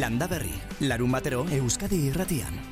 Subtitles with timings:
[0.00, 2.71] Landa berri, larun batero Euskadi irratian.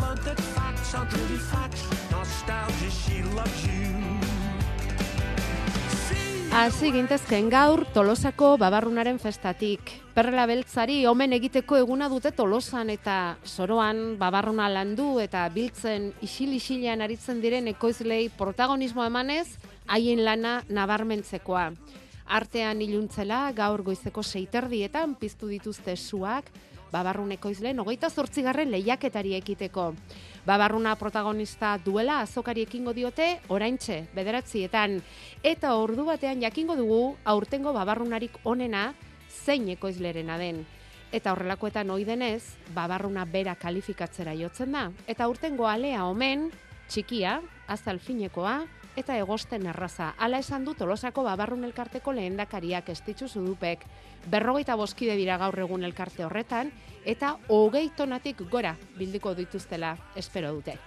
[0.00, 3.84] Learned that facts aren't really facts, nostalgia, she loves you.
[6.54, 9.90] Hasi gintezken gaur Tolosako babarrunaren festatik.
[10.14, 17.42] Perrela beltzari omen egiteko eguna dute Tolosan eta soroan babarruna landu eta biltzen isil-isilean aritzen
[17.42, 19.56] diren ekoizlei protagonismo emanez,
[19.90, 21.72] haien lana nabarmentzekoa.
[22.38, 26.54] Artean iluntzela gaur goizeko seiterdietan piztu dituzte suak,
[26.94, 29.88] babarrun ekoizleen hogeita zortzigarren lehiaketari ekiteko.
[30.46, 35.00] Babarruna protagonista duela azokari ekingo diote oraintxe bederatzietan.
[35.42, 38.92] Eta ordu batean jakingo dugu aurtengo babarrunarik onena
[39.44, 40.62] zein ekoizlerena den.
[41.14, 42.42] Eta horrelakoetan ohi denez,
[42.74, 44.88] babarruna bera kalifikatzera jotzen da.
[45.06, 46.48] Eta aurtengo alea omen,
[46.90, 47.38] txikia,
[47.70, 48.56] azalfinekoa,
[48.96, 50.14] eta egosten erraza.
[50.18, 53.84] Hala esan du Tolosako babarrun elkarteko lehendakariak estitzu zudupek.
[54.30, 56.72] Berrogeita boskide dira gaur egun elkarte horretan,
[57.04, 60.78] eta hogei tonatik gora bildiko dituztela espero dute.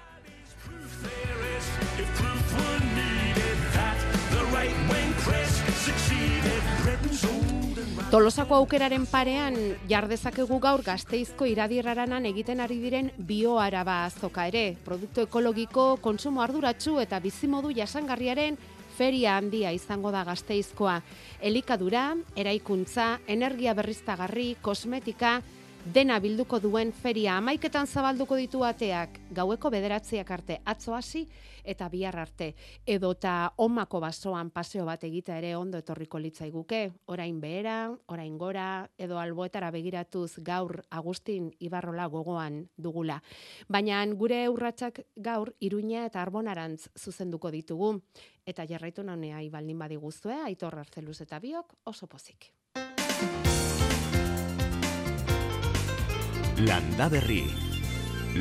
[8.17, 9.53] Tolosako aukeraren parean
[9.85, 14.63] jardezakegu gaur gazteizko iradiraranan egiten ari diren bioaraba azoka ere.
[14.87, 18.57] Produktu ekologiko, konsumo arduratsu eta bizimodu jasangarriaren
[18.97, 20.95] feria handia izango da gazteizkoa.
[21.45, 25.35] Elikadura, eraikuntza, energia berriztagarri, kosmetika,
[25.85, 31.27] dena bilduko duen feria amaiketan zabalduko ditu ateak gaueko bederatziak arte atzo hasi
[31.67, 32.53] eta bihar arte.
[32.85, 39.19] Edota omako basoan paseo bat egita ere ondo etorriko litzaiguke, orain behera, orain gora, edo
[39.19, 43.21] alboetara begiratuz gaur Agustin Ibarrola gogoan dugula.
[43.67, 47.97] Baina gure urratsak gaur Iruña eta Arbonarantz zuzenduko ditugu.
[48.47, 52.53] Eta jarraitu naunea baldin badiguzue, aitor arzeluz eta biok oso pozik.
[56.57, 57.43] Landa berri,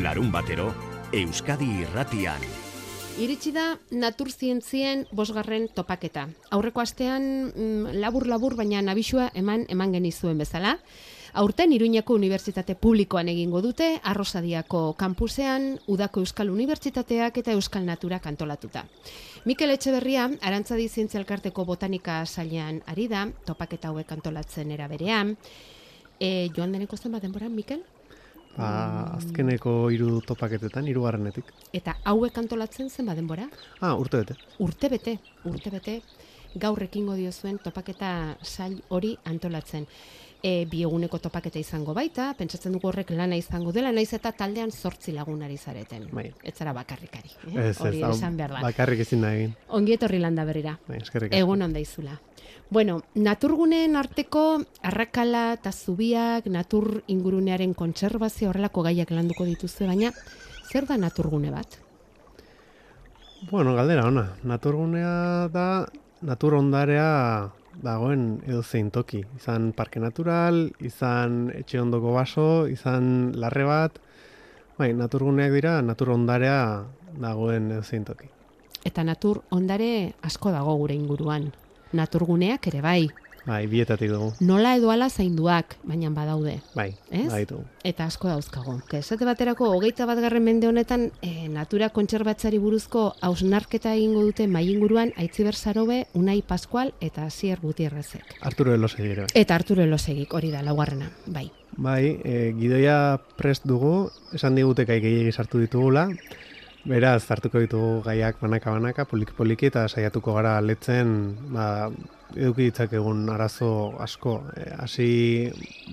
[0.00, 0.70] larun batero
[1.12, 2.40] Euskadi irratian.
[3.20, 6.22] Iritsi da naturzientzien bosgarren topaketa.
[6.56, 10.78] Aurreko astean mm, labur-labur baina nabixua eman eman genizuen bezala.
[11.34, 18.86] Aurten Iruñako Unibertsitate Publikoan egingo dute, Arrosadiako kampusean, Udako Euskal Unibertsitateak eta Euskal Natura kantolatuta.
[19.44, 25.36] Mikel Etxeberria, Arantzadi Zientzia Elkarteko Botanika sailean ari da, topaketa hauek antolatzen era berean.
[26.16, 27.84] E, joan deneko zenbat denbora, Mikel?
[28.56, 28.68] Ba,
[29.18, 31.50] azkeneko hiru topaketetan, hirugarrenetik.
[31.76, 33.50] Eta hauek antolatzen zenbat denbora?
[33.80, 34.36] Ah, urte bete.
[34.58, 36.00] urte bete, urte bete,
[36.56, 39.84] gaur ekingo diozuen topaketa sail hori antolatzen.
[40.42, 44.70] E, bi eguneko topaketa izango baita, pentsatzen dugu horrek lana izango dela, naiz eta taldean
[44.70, 46.04] zortzi lagunari zareten.
[46.12, 46.28] Bai.
[46.44, 47.32] Ez zara bakarrikari.
[47.48, 47.54] Eh?
[47.54, 48.60] Ez, ez, hori esan behar da.
[48.62, 49.56] bakarrik ezin da egin.
[49.68, 50.76] Ongi etorri landa berrira.
[50.86, 51.00] Bai.
[51.30, 52.18] Egun onda izula.
[52.68, 54.44] Bueno, naturguneen arteko
[54.82, 60.10] arrakala eta zubiak, natur ingurunearen kontserbazio horrelako gaiak landuko dituzue, baina
[60.70, 61.78] zer da naturgune bat?
[63.50, 64.26] Bueno, galdera ona.
[64.42, 65.86] Naturgunea da,
[66.26, 69.22] natur ondarea dagoen edo zein toki.
[69.36, 73.98] Izan parke natural, izan etxe ondoko baso, izan larre bat.
[74.76, 76.84] Bai, naturguneak dira, natur ondarea
[77.20, 78.28] dagoen edo zein toki.
[78.86, 81.50] Eta natur ondare asko dago gure inguruan.
[81.96, 83.00] Naturguneak ere bai.
[83.46, 84.32] Bai, bietatik dugu.
[84.42, 86.56] Nola edo ala zainduak, baina badaude.
[86.74, 87.28] Bai, Ez?
[87.30, 87.60] baditu.
[87.86, 88.80] Eta asko dauzkago.
[88.98, 94.64] Esate baterako, hogeita bat garren mende honetan, e, natura kontserbatzari buruzko hausnarketa egingo dute mai
[94.72, 98.34] inguruan Aitziber Sarobe, Unai Pascual eta Asier Gutierrezek.
[98.40, 99.28] Arturo Elosegire.
[99.28, 99.30] bai.
[99.34, 101.50] Eta Arturo Elosegik, hori da, laugarrena, bai.
[101.76, 106.08] Bai, e, gidoia prest dugu, esan digute gai gehiagi sartu ditugula,
[106.86, 111.10] beraz, hartuko ditugu gaiak banaka-banaka, poliki-poliki, eta saiatuko gara letzen,
[111.54, 111.88] ba,
[112.34, 113.70] eduki ditzakegun arazo
[114.02, 114.38] asko.
[114.56, 115.08] E, hasi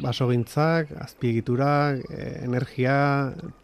[0.03, 2.95] basogintzak, azpiegiturak, e, energia,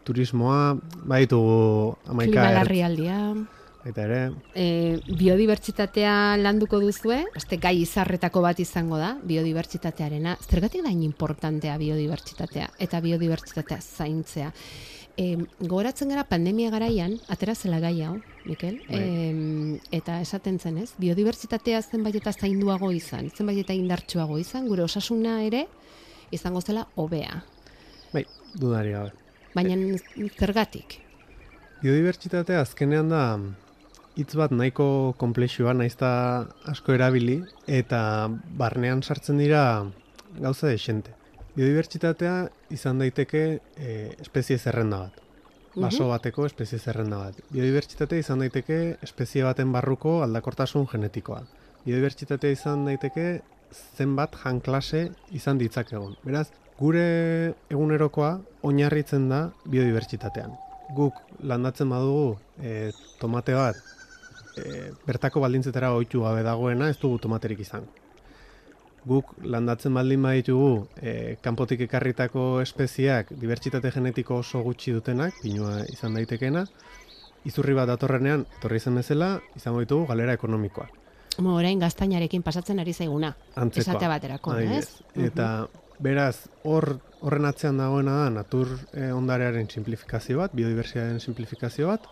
[0.04, 3.46] turismoa, baditugu amaika Klima
[3.80, 4.20] baita ere,
[4.54, 4.64] e,
[5.08, 10.36] biodibertsitatea landuko duzue, beste gai izarretako bat izango da, biodibertsitatearena.
[10.44, 14.52] Zergatik da importantea biodibertsitatea eta biodibertsitatea zaintzea.
[15.18, 18.16] E, gogoratzen gara pandemia garaian, atera zela gai hau,
[18.46, 19.00] Mikel, e,
[19.92, 25.42] eta esaten zen ez, biodibertsitatea zenbait eta zainduago izan, zenbait eta indartsuago izan, gure osasuna
[25.44, 25.66] ere
[26.30, 27.42] izango zela hobea.
[28.12, 28.24] bai,
[28.54, 29.12] dudari gabe.
[29.54, 29.76] Baina
[30.38, 31.00] zergatik?
[31.82, 33.22] Biodibertsitatea azkenean da
[34.18, 36.10] hitz bat nahiko komplexua naizta
[36.70, 38.28] asko erabili eta
[38.58, 39.62] barnean sartzen dira
[40.38, 41.14] gauza desente.
[41.56, 42.34] Biodibertsitatea
[42.70, 43.42] izan daiteke
[43.76, 45.20] e, espezie zerrenda bat.
[45.80, 47.38] Baso bateko espezie zerrenda bat.
[47.50, 51.42] Biodibertsitatea izan daiteke espezie baten barruko aldakortasun genetikoa.
[51.84, 53.26] Biodibertsitatea izan daiteke
[53.96, 55.04] zenbat jan klase
[55.34, 56.16] izan ditzakegun.
[56.24, 56.48] Beraz,
[56.78, 57.06] gure
[57.70, 58.32] egunerokoa
[58.66, 60.54] oinarritzen da biodibertsitatean.
[60.96, 63.78] Guk landatzen badugu e, tomate bat
[64.58, 67.86] e, bertako baldintzetara ohitu gabe dagoena ez dugu tomaterik izan.
[69.08, 76.18] Guk landatzen baldin baditugu e, kanpotik ekarritako espeziak dibertsitate genetiko oso gutxi dutenak, pinua izan
[76.18, 76.66] daitekena,
[77.48, 80.88] izurri bat datorrenean, torri zen bezala, izango ditugu galera ekonomikoa.
[81.40, 83.32] Mo, orain gaztainarekin pasatzen ari zaiguna.
[83.56, 83.94] Antzekoa.
[83.94, 84.84] Esate baterako, Adibidez.
[84.84, 85.28] ez?
[85.30, 85.46] Eta
[86.02, 92.08] beraz, hor horren atzean dagoena da natur eh, ondarearen simplifikazio bat, biodiversitatearen simplifikazio bat,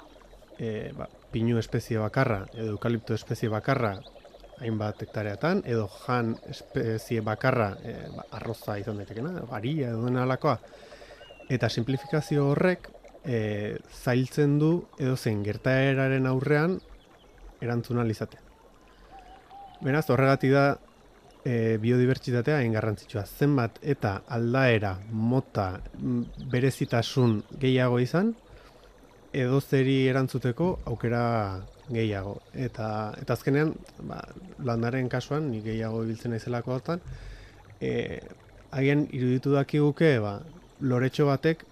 [0.58, 3.96] e, ba, pinu espezie bakarra edo eukalipto espezie bakarra
[4.60, 10.58] hainbat hektareatan, edo jan espezie bakarra e, ba, arroza izan daitekena, garia edo dena alakoa.
[11.48, 12.90] Eta simplifikazio horrek
[13.24, 16.78] e, zailtzen du edo zen gertaeraren aurrean
[17.60, 18.44] erantzuna izatea.
[19.82, 20.66] Beraz, horregatik da
[21.44, 23.24] e, biodibertsitatea hain garrantzitsua.
[23.24, 25.70] Zenbat eta aldaera, mota,
[26.50, 28.34] berezitasun gehiago izan,
[29.32, 31.24] edo zeri erantzuteko aukera
[31.90, 32.38] gehiago.
[32.54, 32.88] Eta,
[33.20, 33.74] eta azkenean,
[34.08, 34.20] ba,
[34.64, 37.02] landaren kasuan, ni gehiago ibiltzen naizelako hortan,
[37.80, 38.20] e,
[38.70, 40.38] haien iruditu dakiguke, ba,
[40.80, 41.64] loretxo batek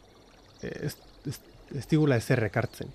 [0.62, 0.94] e, ez,
[1.26, 1.38] ez,
[1.74, 2.92] ez digula ezer ekartzen.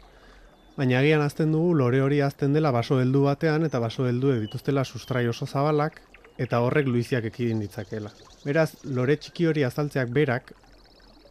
[0.78, 4.86] Baina agian azten dugu lore hori azten dela baso heldu batean eta baso heldu dituztela
[4.86, 6.00] sustrai oso zabalak
[6.42, 8.12] eta horrek luiziak ekidin ditzakela.
[8.46, 10.54] Beraz, lore txiki hori azaltzeak berak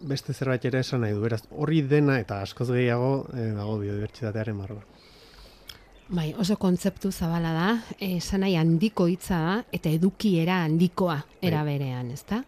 [0.00, 1.22] beste zerbait ere esan nahi du.
[1.24, 4.99] Beraz, horri dena eta askoz gehiago eh, dago biodibertsitatearen barruan.
[6.10, 7.66] Bai, oso kontzeptu zabala da,
[8.02, 12.40] esan nahi handiko hitza da, eta edukiera handikoa era berean, ezta?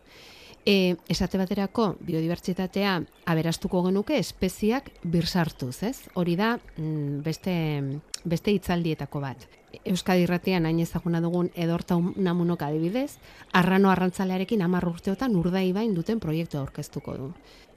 [0.67, 2.97] E, esate baterako biodibertsitatea
[3.31, 5.95] aberastuko genuke espeziak birsartuz, ez?
[6.19, 7.55] Hori da mm, beste,
[8.27, 9.47] beste hitzaldietako bat.
[9.87, 13.13] Euskadi irratian hain ezaguna dugun edorta namunok adibidez,
[13.55, 17.33] arrano arrantzalearekin hamar urteotan urdai bain duten proiektu aurkeztuko du.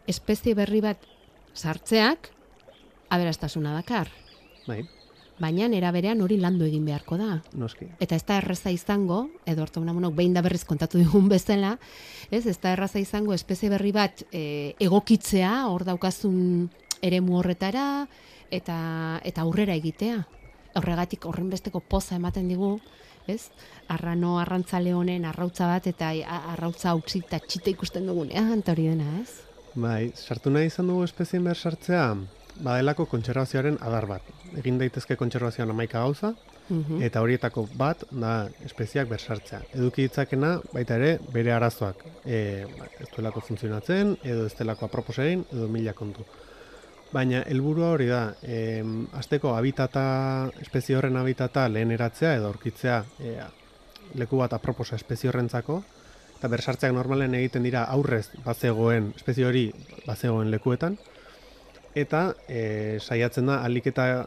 [0.10, 1.06] Espezie berri bat
[1.54, 2.32] sartzeak
[3.14, 4.10] aberastasuna dakar,
[4.66, 4.80] Bai,
[5.40, 7.42] baina era berean hori landu egin beharko da.
[7.54, 7.88] noski.
[8.00, 11.78] Eta ez da erraza izango, edo hartu behin da berriz kontatu digun bezala,
[12.32, 16.70] ez, ez da erraza izango espezie berri bat e, egokitzea, hor daukazun
[17.02, 18.08] eremu horretara,
[18.52, 20.24] eta, eta aurrera egitea.
[20.76, 22.80] Horregatik horren besteko poza ematen digu,
[23.28, 23.50] ez?
[23.88, 26.12] Arrano arrantzale honen arrautza bat eta
[26.54, 29.42] arrautza utzi eta txita ikusten dugunean, eta hori dena, ez?
[29.76, 32.04] Bai, sartu nahi izan dugu espezien behar sartzea,
[32.64, 34.22] badelako kontserbazioaren adar bat.
[34.58, 36.34] Egin daitezke kontserbazioan amaika gauza,
[36.70, 37.02] Mhm.
[37.04, 39.60] eta horietako bat da espeziak bersartzea.
[39.74, 42.04] Eduki ditzakena baita ere bere arazoak.
[42.26, 46.26] E, ba, ez duelako funtzionatzen, edo ez delako aproposein, edo mila kontu.
[47.14, 53.38] Baina helburua hori da, e, azteko habitata, espezie horren habitata lehen eratzea edo aurkitzea e,
[54.16, 55.84] leku bat aproposa espezie horrentzako,
[56.40, 59.72] eta bersartzeak normalen egiten dira aurrez bazegoen, espezie hori
[60.08, 60.98] bazegoen lekuetan,
[61.96, 64.26] eta e, saiatzen da alik eta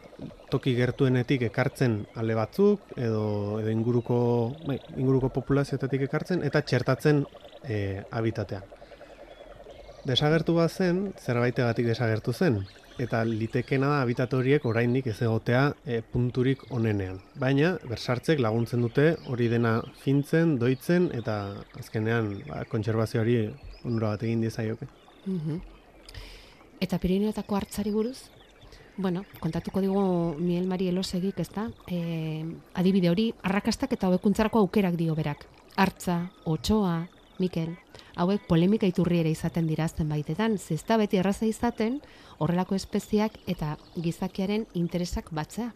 [0.49, 4.19] toki gertuenetik ekartzen ale batzuk edo edo inguruko
[4.65, 7.23] bai, inguruko populazioetatik ekartzen eta txertatzen
[7.63, 8.65] e, habitatean.
[10.09, 12.61] Desagertu bat zen, zerbaitegatik desagertu zen,
[13.03, 17.19] eta litekena da habitat horiek oraindik ez egotea e, punturik onenean.
[17.39, 21.39] Baina, bersartzek laguntzen dute hori dena fintzen, doitzen, eta
[21.79, 23.41] azkenean ba, kontserbazioari
[23.83, 24.87] onura bat egin diezaioke.
[25.25, 25.78] Mhm.
[26.79, 28.29] Eta Pirineotako hartzari buruz?
[28.99, 30.01] Bueno, kontatuko digu
[30.39, 31.67] Miel Mari Elosegik, ez da?
[31.87, 32.43] E,
[32.79, 35.45] adibide hori, arrakastak eta hobekuntzarako aukerak dio berak.
[35.79, 37.07] Hartza, otsoa,
[37.39, 37.75] Mikel,
[38.19, 42.01] hauek polemika iturri ere izaten dira zenbaitetan, ze ez da beti erraza izaten
[42.37, 45.71] horrelako espeziak eta gizakiaren interesak batzea.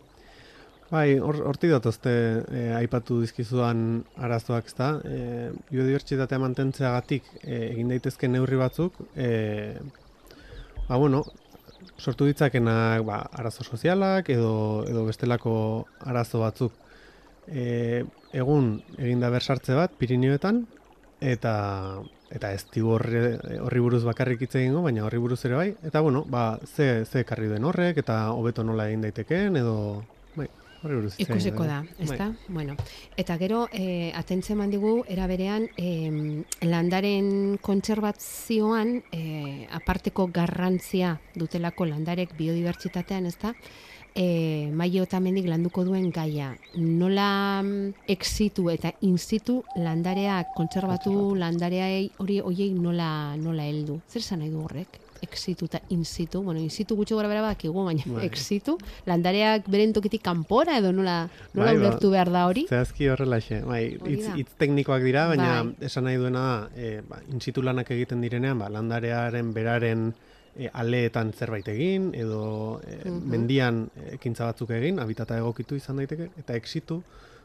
[0.91, 2.11] Bai, hor, hortik datozte
[2.51, 4.89] e, aipatu dizkizudan arazoak, ezta?
[5.07, 9.79] E, biodibertsitatea mantentzeagatik e, egin daitezke neurri batzuk, e,
[10.87, 11.23] ba, bueno,
[11.97, 15.55] sortu ditzakenak ba, arazo sozialak edo, edo bestelako
[16.01, 16.73] arazo batzuk.
[17.47, 20.63] E, egun eginda bersartze bat Pirinioetan,
[21.19, 21.53] eta
[22.33, 23.19] eta ez digu horri,
[23.61, 25.67] horri buruz bakarrik hitz egingo, baina horri buruz ere bai.
[25.85, 29.77] Eta bueno, ba, ze, ze ekarri den horrek, eta hobeto nola egin daitekeen, edo...
[30.83, 31.67] Ikusiko dugu.
[31.67, 32.05] da, Bai.
[32.05, 32.33] ezta?
[32.47, 32.75] Bueno,
[33.17, 42.35] eta gero, e, atentzen mandigu, era berean, e, landaren kontserbazioan, e, aparteko garrantzia dutelako landarek
[42.37, 43.53] biodibertsitatean, ezta?
[44.15, 46.51] E, maio eta mendik landuko duen gaia.
[46.77, 53.99] Nola mm, exitu eta insitu landareak kontserbatu landareai hori hoiei nola nola heldu.
[54.09, 54.99] Zer esan nahi du horrek?
[55.23, 58.25] Exitu eta insitu, bueno, insitu gutxi gora bera bakigu, baina Bai.
[58.27, 58.75] exitu,
[59.07, 62.65] landareak beren tokitik kanpora edo nola, nola Bai, ba, ulertu behar da hori?
[62.67, 64.35] Zehazki horrelaxe, bai, Hori hitz, da.
[64.35, 65.87] hitz teknikoak dira, baina Bai.
[65.87, 70.09] esan nahi duena e, ba, in situ lanak egiten direnean, ba, landarearen beraren
[70.57, 73.29] e, aleetan zerbait egin, edo e, Mhm.
[73.29, 77.03] mendian e, ekintza batzuk egin, habitata egokitu izan daiteke, eta exitu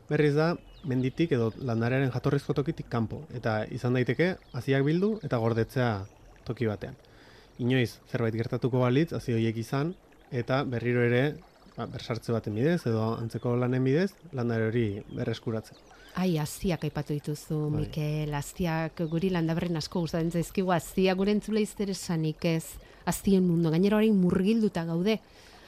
[0.09, 6.07] berriz da, menditik edo landarearen jatorrizko tokitik kanpo, eta izan daiteke, haziak bildu eta gordetzea
[6.45, 6.97] toki batean.
[7.59, 9.95] Inoiz, zerbait gertatuko balitz, hazi horiek izan,
[10.31, 11.35] eta berriro ere,
[11.77, 15.77] ba, bersartze baten bidez, edo antzeko lanen bidez, landare hori berreskuratzen.
[16.19, 17.81] Ai, aztiak aipatu dituzu, Bai.
[17.85, 22.65] Mikel, aztiak guri landaberren asko gustatzen zaizkigu, aztiak gure entzule izter esanik ez,
[23.09, 25.19] aztien mundu, gainera orain murgilduta gaude,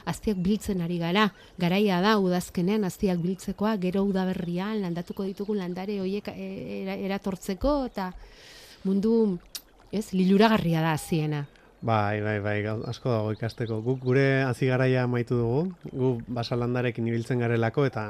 [0.05, 1.27] aztiak biltzen ari gara,
[1.61, 8.11] garaia da udazkenean aztiak biltzekoa, gero udaberrian landatuko ditugu landare hoiek e, era- eratortzeko, eta
[8.85, 9.37] mundu,
[9.91, 11.45] ez, liluragarria da aziena.
[11.81, 13.79] Bai, bai, bai, asko dago ikasteko.
[13.81, 18.03] Guk gure hasi garaia amaitu dugu, gu basalandarekin ibiltzen garelako eta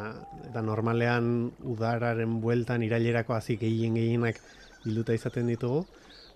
[0.49, 4.41] eta normalean udararen bueltan irailerako hasi gehien gehienak
[4.83, 5.85] bilduta izaten ditugu.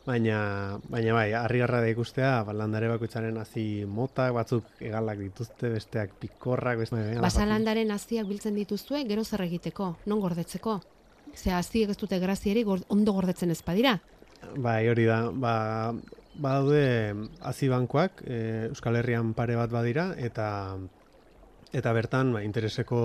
[0.06, 6.14] Baina, baina bai, harrigarra da ikustea, ba, landare bakoitzaren hasi motak, batzuk egalak dituzte, besteak
[6.22, 7.00] pikorrak, beste...
[7.00, 10.78] Bai, Basalandaren aztiak biltzen dituzue, gero zer egiteko, non gordetzeko?
[11.36, 13.96] Ze aztiek ez dute grazieri gor- ondo gordetzen ez badira.
[14.62, 15.24] Bai, hori da.
[15.34, 15.56] Ba,
[16.38, 16.86] badaude
[17.42, 18.38] hazi bankoak, e,
[18.70, 20.78] Euskal Herrian pare bat badira, eta
[21.76, 23.00] eta bertan ba, intereseko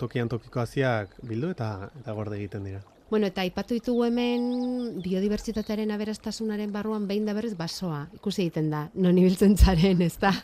[0.00, 2.84] tokian tokiko haziak bildu eta eta gorde egiten dira.
[3.10, 8.02] Bueno, eta aipatu ditugu hemen biodibertsitatearen aberastasunaren barruan behin da berriz basoa.
[8.18, 10.34] Ikusi egiten da, non ibiltzen zaren, ez da?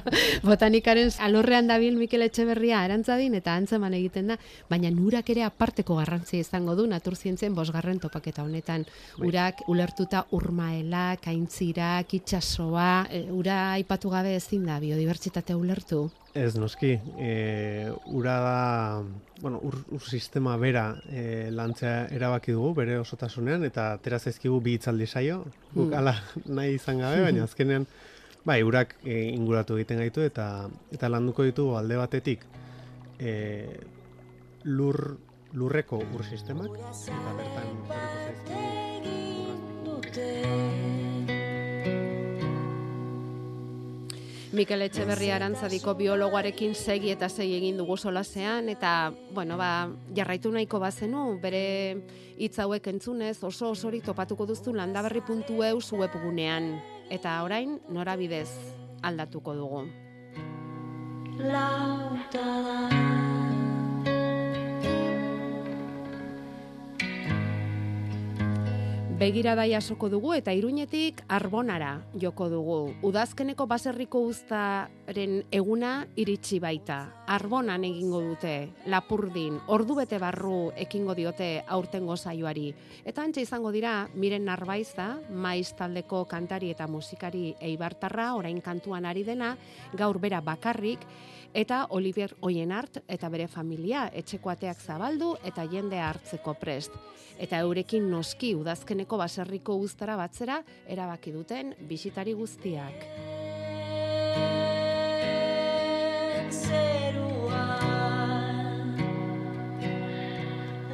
[0.48, 4.38] Botanikaren alorrean dabil Mikel Etxeberria arantzadin eta antzeman egiten da,
[4.72, 8.88] baina nurak ere aparteko garrantzia izango du naturzientzen bosgarren topaketa honetan.
[9.20, 16.06] Urak ulertuta urmaelak, aintzirak, itsasoa, e, ura aipatu gabe ezin da biodibertsitatea ulertu.
[16.34, 19.02] Ez noski, e, ura da,
[19.40, 24.72] bueno, ur, ur sistema bera e, lantzea erabaki dugu bere osotasunean eta atera zaizkigu bi
[24.74, 25.94] hitzaldi saio, guk Hmm.
[25.94, 26.14] hala
[26.46, 27.86] nahi izan gabe, baina azkenean
[28.44, 32.40] bai, urak e, inguratu egiten gaitu eta eta landuko ditugu alde batetik
[33.20, 33.68] e,
[34.64, 35.16] lur
[35.52, 36.70] lurreko ur sistemak.
[36.74, 38.64] Eta bertan zaizkigu
[44.54, 50.78] Mikel Etxeberria arantzadiko biologoarekin segi eta segi egin dugu solasean, eta, bueno, ba, jarraitu nahiko
[50.78, 51.64] bazenu, bere
[52.38, 56.76] hitz hauek entzunez oso osorik topatuko duztu landaberri.eus webgunean.
[57.10, 58.48] Eta orain, norabidez
[59.02, 59.86] aldatuko dugu.
[61.42, 63.43] Lauta da
[69.14, 72.78] Begirada jasoko dugu eta iruñetik arbonara joko dugu.
[73.06, 76.96] Udazkeneko baserriko uztaren eguna iritsi baita.
[77.30, 82.72] Arbonan egingo dute, lapurdin, ordu bete barru ekingo diote aurtengo saioari.
[83.06, 89.22] Eta antxe izango dira, miren narbaiza, maiz taldeko kantari eta musikari eibartarra, orain kantuan ari
[89.22, 89.54] dena,
[89.94, 91.06] gaur bera bakarrik,
[91.54, 96.92] eta Olivier Oienart eta bere familia etxeko ateak zabaldu eta jende hartzeko prest.
[97.38, 103.06] Eta eurekin noski udazkeneko baserriko uztara batzera erabaki duten bisitari guztiak.
[106.54, 107.62] zerua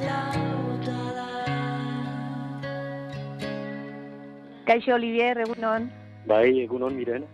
[0.01, 1.27] Lauta da
[4.65, 5.91] Kaixo Olivier, egunon,
[6.25, 7.25] Bai, egunon miren.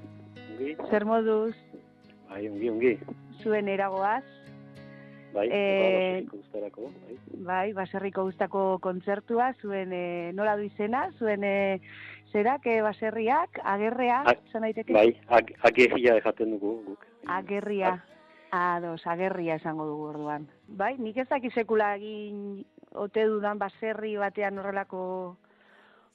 [0.89, 1.53] Zer moduz
[2.29, 2.98] bai, ongi, ongi.
[3.43, 4.24] zuen eragoaz,
[5.34, 6.25] Bai, Eh, eh...
[6.31, 7.15] gustarako, bai.
[7.46, 11.79] bai, baserriko guztako kontzertua, zuen e, nola du izena, zuen e,
[12.31, 14.93] zerak, e, baserriak, agerrea, zan daiteke?
[14.96, 17.05] Bai, ag agerria jaten dugu guk.
[17.27, 17.91] Agerria,
[18.55, 20.48] ados, agerria esango dugu orduan.
[20.67, 22.63] Bai, nik ez daki sekula egin
[22.96, 25.36] ote dudan baserri batean horrelako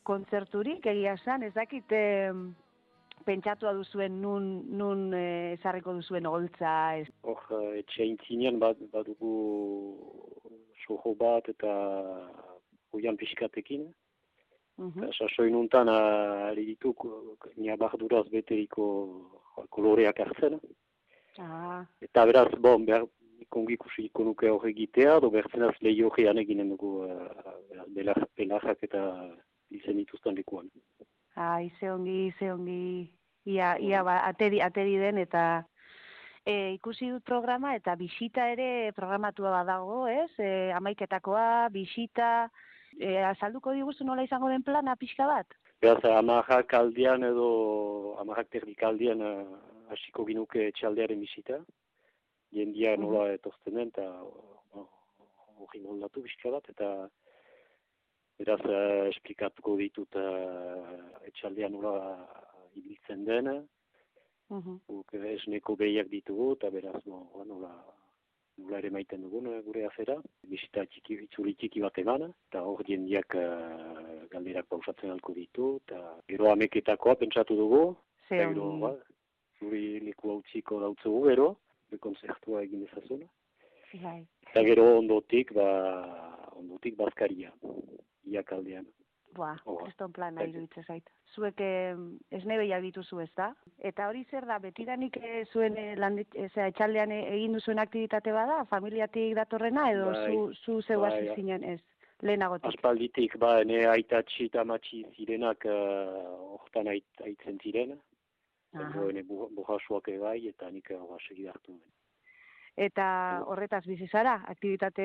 [0.09, 1.93] kontzerturik, egia esan, ez dakit
[3.27, 4.49] pentsatua duzuen nun,
[4.79, 9.33] nun ezarriko duzuen holtza, ez, Hor, eh, etxe intzinean bat, badugu
[10.87, 11.73] soho bat eta
[12.93, 13.89] oian pixkatekin.
[14.77, 15.05] Mhm.
[15.05, 16.95] Eta Sasoin untan ari ditu
[17.57, 18.87] nia barduraz beteriko
[19.71, 20.59] koloreak hartzen.
[21.39, 23.07] Ah, Eta beraz, bon, behar,
[23.53, 29.03] kongi ikusiko nuke hor egitea, do bertzenaz lehi horrean eginen dugu uh, belarrak eta
[29.71, 30.71] izen dituzten likuan.
[31.37, 33.11] Ah, ize ongi, ize ongi,
[33.49, 35.65] ia, ia ba, ateri, ateri den eta
[36.45, 40.31] e, ikusi dut programa eta bisita ere programatua badago, ez?
[40.39, 42.51] E, amaiketakoa, bisita,
[42.99, 45.57] e, azalduko diguzu nola izango den plana pixka bat?
[45.83, 47.47] Beraz, amarrak aldian edo
[48.23, 49.57] amarrak terdik aldian uh,
[49.91, 51.59] hasiko ginuke etxaldearen bisita.
[52.55, 54.05] Jendia nola etortzen den, eta
[55.63, 57.09] hori moldatu pixka bat, eta
[58.43, 61.95] beraz, uh, esplikatuko ditut uh, etxaldean nola
[62.77, 63.55] ibiltzen den,
[64.53, 64.79] Mhm.
[64.87, 67.71] guk esneko behiak ditugu, eta beraz, no, ba, nola,
[68.61, 70.19] nola ere maiten dugun eh, gure afera.
[70.51, 76.03] Bisita txiki, itzuli txiki bat eman, eta hor jendiak uh, galderak pausatzen alko ditu, eta
[76.29, 77.83] gero ameketakoa pentsatu dugu,
[78.29, 78.93] eta gero, ba,
[79.59, 81.49] zuri leku hau dautzugu gero,
[81.91, 83.27] bekonzertua egin dezazuna.
[84.03, 84.21] bai.
[84.51, 85.69] Eta gero ondotik, ba,
[86.61, 87.53] ondotik bazkaria,
[88.25, 88.87] iak aldean.
[89.33, 89.85] Boa, Oa.
[89.87, 91.07] kriston plana iruditzen zait.
[91.35, 91.95] Zuek eh,
[92.37, 93.55] esne behiak dituzu ez da?
[93.79, 98.33] Eta hori zer da, betidanik eh, zuen eh, lan, eh, etxaldean eh, egin duzuen aktivitate
[98.37, 100.27] bada, familiatik datorrena, edo Bai.
[100.29, 101.37] zu, zu zeu Bai, hasi bai.
[101.37, 101.81] zinen ez,
[102.21, 102.69] lehenagotik.
[102.75, 107.97] Aspalditik, ba, ene aitatxi eta matxi zirenak uh, hortan ait, aitzen ziren.
[108.77, 111.75] Ene bu- burrasuak ere bai, eta nik horra segi hartu.
[112.77, 113.07] Eta
[113.49, 115.05] horretaz bizi zara, aktivitate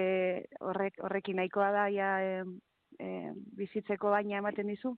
[0.64, 2.54] horrek, horrekin nahikoa da, ja, em,
[3.00, 4.96] em, bizitzeko baina ematen dizu?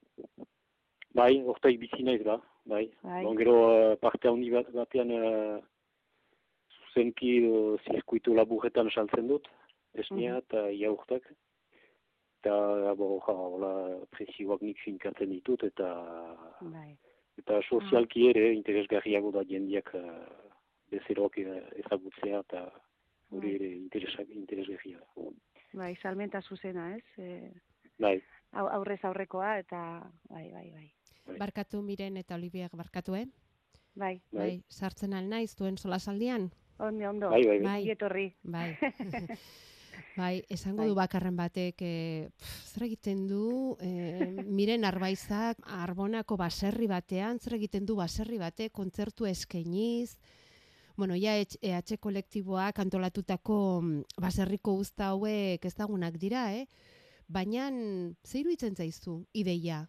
[1.16, 2.38] Bai, hortaik bizi naiz ba,
[2.70, 2.86] bai.
[3.04, 3.24] Bai.
[3.26, 5.60] Bon, gero uh, parte handi bat, batean uh,
[6.78, 9.48] zuzenki uh, zirkuitu laburretan saltzen dut,
[9.94, 10.44] esnea Mhm.
[10.44, 11.32] eta iaurtak.
[12.40, 13.72] Eta, bo, ja, hola,
[14.12, 15.90] presioak nik finkatzen ditut, eta
[16.62, 16.96] Bai.
[17.38, 20.28] eta sozialki ere interesgarriago da jendiak uh,
[20.92, 22.70] bezeroak uh, ezagutzea, eta
[23.32, 25.32] hori ere interesak, interesgarria da.
[25.74, 27.04] Bai, salmenta zuzena, ez?
[27.18, 27.52] E,
[28.00, 28.22] Bai,
[28.54, 29.80] au- aurrez aurrekoa, eta
[30.30, 31.38] bai, bai, bai.
[31.38, 33.28] Barkatu miren eta Olibiak barkatu, eh?
[33.96, 34.64] Bai, Bai, Bai.
[34.70, 36.50] sartzen alnaiz duen solasaldian?
[36.80, 37.30] ondo, ondo.
[37.30, 37.66] bai, bai, bai.
[37.84, 37.90] Bai.
[37.92, 38.28] Etorri.
[38.44, 38.78] Bai.
[40.18, 40.88] bai, esango Bai.
[40.88, 47.58] du bakarren batek, e, pff, zer egiten du, e, miren arbaizak, arbonako baserri batean, zer
[47.60, 50.16] egiten du baserri batek, kontzertu eskainiz,
[50.96, 56.66] bueno, ja EH kolektiboak antolatutako mm, baserriko uzta hauek ezagunak dira, eh?
[57.30, 57.70] Baina,
[58.26, 59.84] ze iruditzen zaizu, ideia?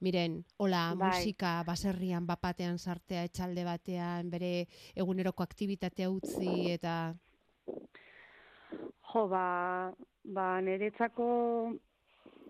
[0.00, 1.10] Miren, hola, Bai.
[1.10, 4.64] musika baserrian bapatean sartea, etxalde batean, bere
[4.96, 6.94] eguneroko aktibitatea utzi eta...
[9.10, 9.44] Jo, ba,
[10.24, 11.28] ba niretzako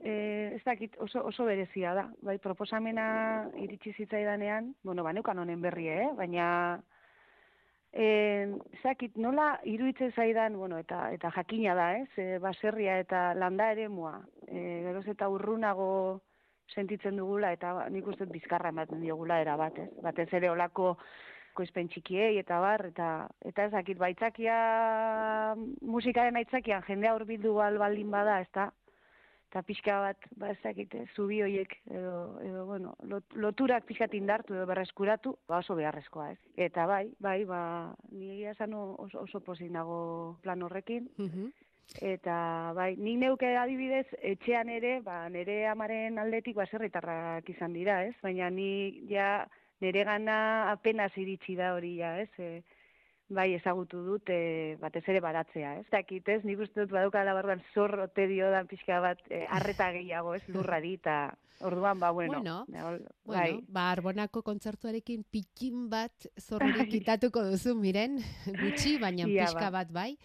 [0.04, 2.06] eh, ez dakit oso, oso berezia da.
[2.22, 6.06] Bai, proposamena iritsi zitzaidanean, bueno, ba, neukan honen berri, eh?
[6.14, 6.46] baina
[7.92, 12.08] ez dakit nola iruditzen zaidan, bueno, eta, eta jakina da, ez?
[12.16, 16.20] E, baserria eta landa eremua, e, geroz eta urrunago
[16.70, 19.90] sentitzen dugula, eta ba, nik uste bizkarra ematen diogula era bat, ez?
[20.02, 20.96] Batez ere olako
[21.58, 24.56] koizpen txikiei eta bar, eta, eta ez dakit, baitzakia
[25.82, 28.70] musikaren aitzakian jendea hurbildu al baldin bada, ez da?
[29.50, 34.14] Eta pixka bat, ba ez dakit, eh, zubi hoiek, edo, edo bueno, lot, loturak pixkat
[34.14, 36.38] indartu edo berreskuratu, ba oso beharrezkoa, ez?
[36.68, 37.62] Eta bai, bai, ba,
[38.12, 41.50] ni egia esan oso, oso pozik nago plan horrekin, Mhm.
[41.98, 48.14] Eta bai, nik neuke adibidez etxean ere, ba nere amaren aldetik baserritarrak izan dira, ez?
[48.22, 49.48] Baina ni ja
[49.80, 52.30] nere gana apenas iritsi da hori ja, ez?
[52.38, 52.62] E,
[53.30, 55.86] bai ezagutu dut e, batez ere baratzea, ez?
[55.92, 56.40] Dakit, ez?
[56.44, 60.42] Nik uste dut badukala barruan zor ote dio dan pixka bat e, arreta gehiago, ez?
[60.50, 61.20] Lurrari eta
[61.60, 62.38] orduan ba bueno.
[62.40, 63.64] Bueno, ja, ol- Bueno, bai.
[63.68, 68.16] ba, arbonako kontzertuarekin pikin bat zorrik kitatuko duzu, miren,
[68.62, 69.84] gutxi, baina Ia pixka ba.
[69.84, 70.16] bat bai.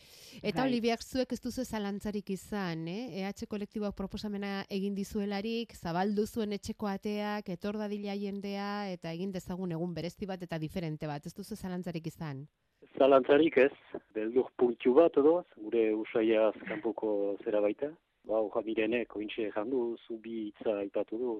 [0.41, 0.69] Eta Bai.
[0.71, 3.21] Olibiak zuek ez duzu zalantzarik izan, eh?
[3.21, 9.71] EH kolektiboak proposamena egin dizuelarik, zabaldu zuen etxeko ateak, etor dadila jendea, eta egin dezagun
[9.71, 12.47] egun berezti bat eta diferente bat, ez duzu zalantzarik izan.
[12.95, 13.73] Zalantzarik ez,
[14.15, 17.89] beldur puntu bat edo, gure usaia kanpoko zera baita.
[18.25, 21.33] Ba, hoja mirenek, ointxe jandu, zubi hitza aipatu du,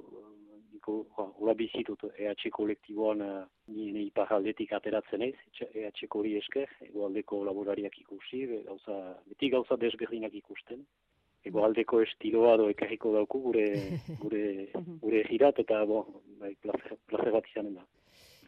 [0.74, 0.98] niko,
[1.40, 3.40] hola bizitut EH kolektiboan uh,
[3.72, 10.36] ni ni iparaldetik ateratzen naiz, EH hori esker, egoaldeko laborariak ikusi, gauza, beti gauza desberdinak
[10.36, 10.84] ikusten.
[11.46, 13.66] Egoaldeko estiloa do ekarriko dauku gure
[14.22, 14.44] gure
[15.02, 16.04] gure girat eta bo,
[16.42, 17.88] bai, placer, placer bat izanen da.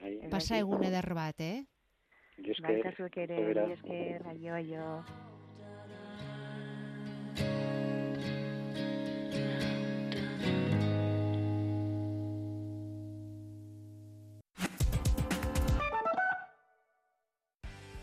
[0.02, 1.64] Bai, Pasa egun eder bat, eh?
[2.38, 3.66] Mila esker, Bai, eta zuek ere, bera.
[3.68, 5.04] mila esker, aio, aio.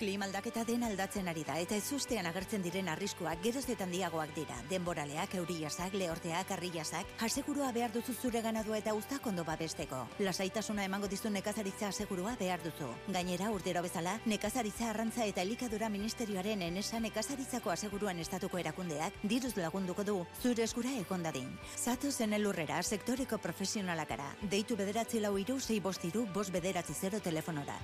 [0.04, 4.58] Klima aldaketa den aldatzen ari da eta ezustean agertzen diren arriskuak geroz eta handiagoak dira.
[4.68, 10.02] Denboraleak, euriasak, lehorteak, arriasak, asegurua behar duzu zure ganadua eta uztak ondo babesteko.
[10.26, 12.90] Lasaitasuna emango dizu nekazaritza asegurua behar duzu.
[13.16, 20.04] Gainera, urtero bezala, nekazaritza arrantza eta elikadura ministerioaren enesa nekazaritzako aseguruan estatuko erakundeak diruz lagunduko
[20.04, 21.48] du zure eskura ekondadin.
[21.78, 24.34] Zatu zen elurrera sektoreko profesionalakara.
[24.42, 27.80] Deitu bederatzi lau iru, zei bostiru, bost bederatzi zero telefonora.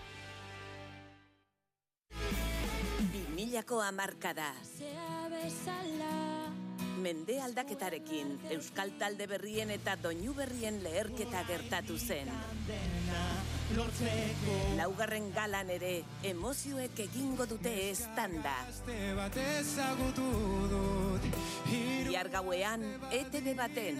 [3.50, 4.52] Bimilako amarkada.
[7.02, 12.30] Mende aldaketarekin, Euskal Talde berrien eta Doinu berrien leherketa gertatu zen.
[14.78, 18.54] Laugarren galan ere, emozioek egingo dute estanda.
[22.06, 23.98] Bihar gauean, ETV baten.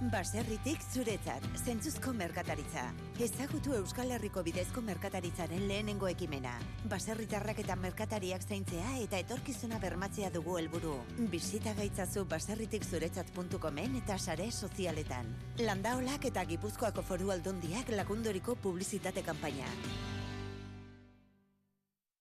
[0.00, 2.86] Baserritik zuretzat, zentzuzko merkataritza.
[3.20, 6.54] Ezagutu Euskal Herriko bidezko merkataritzaren lehenengo ekimena.
[6.88, 10.94] Baserritarrak eta merkatariak zaintzea eta etorkizuna bermatzea dugu helburu.
[11.28, 15.28] Bisita gaitzazu baserritik zuretzat.comen eta sare sozialetan.
[15.60, 19.68] Landaolak eta Gipuzkoako foru aldundiak lagundoriko publizitate kanpaina.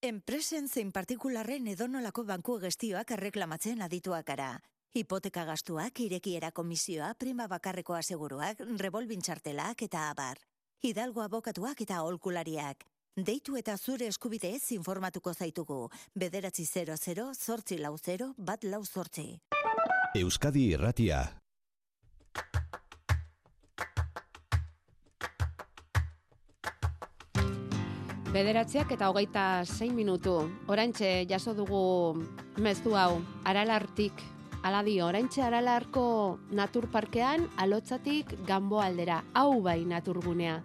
[0.03, 4.49] Enpresen zein partikularren edonolako banku gestioak erreklamatzen adituak gara.
[4.89, 10.39] Hipoteka gastuak, irekiera komisioa, prima bakarreko aseguruak, revolvin txartelak eta abar.
[10.81, 12.81] Hidalgo abokatuak eta holkulariak.
[13.13, 15.91] Deitu eta zure eskubideez informatuko zaitugu.
[16.15, 19.27] Bederatzi 00, zortzi lau 0, bat lau zortzi.
[20.15, 21.21] Euskadi Irratia.
[28.33, 30.35] Bederatziak eta hogeita zein minutu.
[30.65, 32.25] Orantxe jaso dugu
[32.57, 34.38] mezu hau, aralartik.
[34.59, 36.01] Ala dio, oraintxe aralarko
[36.51, 39.21] naturparkean alotzatik gambo aldera.
[39.33, 40.57] Hau bai naturgunea.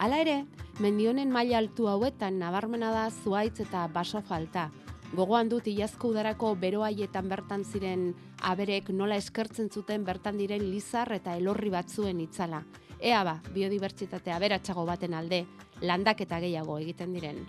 [0.00, 0.36] Hala ere,
[0.80, 4.70] mendionen maila altu hauetan nabarmena da zuaitz eta baso falta.
[5.12, 11.36] Gogoan dut iazko udarako beroaietan bertan ziren aberek nola eskertzen zuten bertan diren lizar eta
[11.36, 12.64] elorri batzuen itzala.
[12.98, 15.44] Ea ba, biodibertsitatea beratxago baten alde,
[15.82, 17.44] landaketa gehiago egiten diren.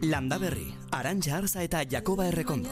[0.00, 2.70] Landa Berri, Arantxa Arza eta Jakoba Errekondo.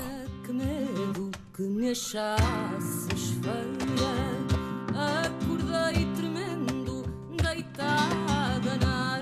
[4.95, 7.03] Acordei tremendo,
[7.43, 9.17] deitada na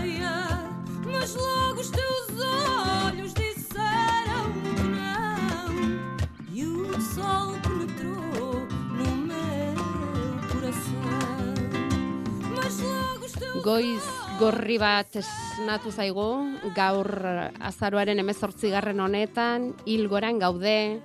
[0.00, 0.72] areia
[1.04, 4.52] Mas logo os teus olhos disseram
[6.50, 9.74] E o sol penetrou no meu
[10.52, 11.54] coração
[12.56, 16.26] Mas logo os teus Goiz gorri bat esnatu zaigu,
[16.74, 17.08] gaur
[17.62, 21.00] azaroaren emezortzigarren honetan, hilgoran gaude,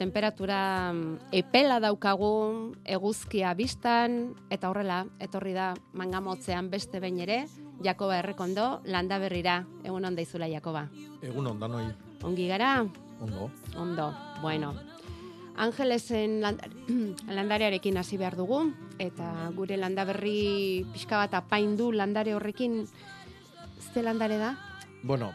[0.00, 7.42] temperatura mm, epela daukagu, eguzkia biztan, eta horrela, etorri da mangamotzean beste behin ere,
[7.80, 10.88] Jakoba errekondo, landa berrira, egun onda izula Jakoba.
[11.24, 11.86] Egun ondan hoi,
[12.28, 12.82] Ongi gara?
[13.20, 13.50] ondo.
[13.76, 14.10] Ondo,
[14.42, 14.74] bueno.
[15.56, 16.64] Angelesen land-
[17.36, 22.82] landarearekin hasi behar dugu, eta gure landaberri pixka bat apaindu landare horrekin,
[23.92, 24.50] ze landare da?
[25.02, 25.32] Bueno,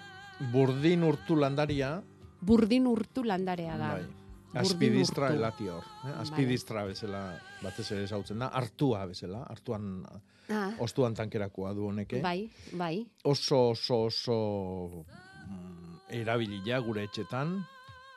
[0.54, 1.96] burdin urtu landaria,
[2.46, 3.88] Burdin urtu landarea da.
[3.96, 4.04] bai,
[5.32, 5.40] urtu.
[5.40, 5.84] elati hor.
[6.06, 6.14] Eh?
[6.22, 7.24] Aspidistra bezala
[7.64, 10.06] batez ere zautzen da, hartua bezala, hartuan,
[10.48, 12.20] Ah, ostuan tankerakoa du honeke.
[12.22, 12.48] bai,
[12.78, 13.00] bai.
[13.24, 14.36] Oso, oso, oso
[15.50, 17.66] mm, erabilia gure etxetan,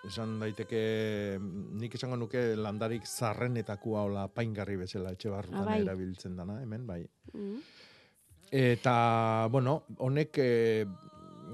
[0.07, 5.81] esan daiteke, nik esango nuke landarik zarrenetakoa hola paingarri bezala etxe barrutan Ah, bai.
[5.83, 7.03] erabiltzen dana, hemen, bai.
[7.35, 7.59] Mm.
[8.51, 10.87] Eta, bueno, honek e,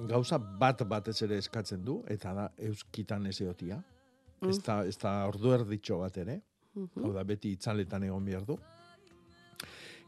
[0.08, 3.80] gauza bat batez ere eskatzen du, eta da euskitan ez eotia.
[4.40, 4.50] Mm.
[4.50, 6.40] Ez da, ez da ordu erditxo bat ere,
[6.74, 7.04] Mhm.
[7.04, 8.58] hau da beti itzaletan egon behar du.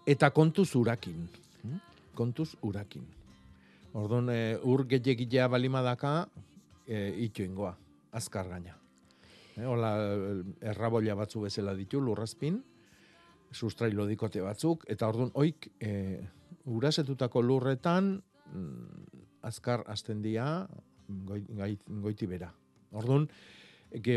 [0.07, 1.29] Eta kontuz urakin.
[1.62, 1.77] hm?
[2.14, 3.05] Kontuz urakin.
[3.94, 6.29] Orduan, e, ur gehiagilea balimadaka,
[6.87, 7.77] e, ito ingoa,
[8.16, 8.76] azkar gaina.
[9.57, 9.90] E, hola,
[10.61, 12.59] errabolla batzu bezala ditu, lurrazpin,
[13.52, 15.92] sustrailo dikote batzuk, eta orduan, oik, e,
[16.66, 18.16] urasetutako lurretan,
[18.52, 20.66] mm, azkar azten dira,
[21.09, 22.50] goi, gai- goiti bera.
[22.92, 23.29] Orduan,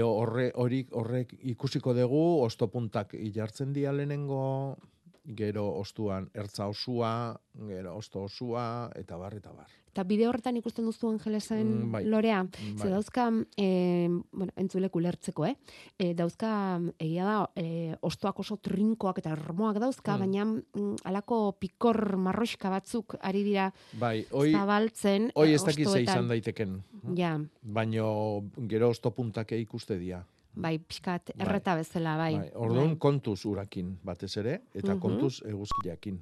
[0.04, 4.78] horik, horrek ikusiko dugu, ostopuntak ilartzen dira lehenengo,
[5.26, 9.68] gero ostuan ertza osua, gero osto osua, eta bar, eta bar.
[9.90, 12.04] Eta bide horretan ikusten duzu Angelesen Mm, bai.
[12.06, 12.90] lorea, ze Bai.
[12.92, 15.56] dauzka, e, bueno, entzulek ulertzeko, eh?
[15.98, 20.20] E, dauzka, egia da, e, ostoak oso trinkoak eta ermoak dauzka, Mm.
[20.20, 25.84] baina mm, alako pikor marroxka batzuk ari dira Bai, hoi, zabaltzen hoi eh, ez dakiz
[25.88, 26.16] ze hostoetan.
[26.16, 26.84] izan daiteken.
[27.16, 30.24] Ja, Baino gero ostopuntake ikuste dira.
[30.62, 32.34] Bai, pixkat erreta bezala, bai.
[32.38, 35.00] Bai, orduan kontuz urakin batez ere, eta Mhm.
[35.00, 36.20] kontuz eguzkiakin.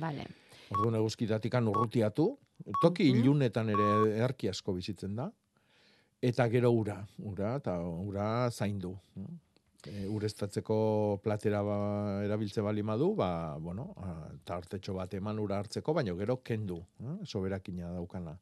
[0.00, 0.26] Vale.
[0.70, 2.38] Orduan eguzkitatikan urrutiatu,
[2.80, 3.20] toki Mhm.
[3.20, 5.30] ilunetan ere eharki asko bizitzen da,
[6.22, 8.96] eta gero ura, ura, eta ura zaindu.
[9.84, 13.94] E, ureztatzeko platera ba, erabiltze bali madu, ba, bueno,
[14.44, 18.38] tartetxo bat eman ura hartzeko, baina gero kendu, eh, soberakina daukana.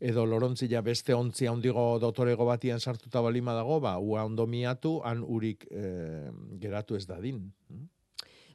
[0.00, 5.22] Edo lorontzia beste ontzia handigo dotorego batian sartuta balima dago, ba, ua ondo miatu, han
[5.24, 6.30] urik e,
[6.60, 7.46] geratu ez dadin.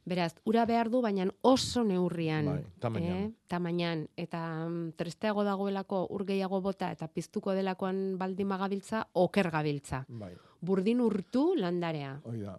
[0.06, 2.45] Beraz, ura behar du, baina oso neurrian.
[2.45, 3.17] Bai, tamainan.
[3.17, 4.08] Eh, tamainan.
[4.17, 10.04] Eta mm, tresteago dagoelako ur gehiago bota eta piztuko delakoan baldin magabiltza, oker gabiltza.
[10.08, 12.19] Bai, Burdin urtu landarea.
[12.25, 12.58] hoi da.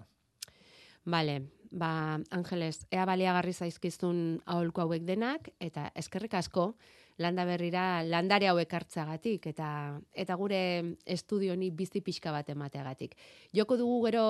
[1.05, 1.40] Bale,
[1.71, 6.77] ba, Angeles, ea baliagarri zaizkizun aholku hauek denak, eta eskerrik asko,
[7.23, 9.69] landa berrira landare hauek hartzagatik, eta,
[10.13, 10.63] eta gure
[11.07, 13.15] estudioni bizi pixka bat emateagatik.
[13.55, 14.27] Joko dugu gero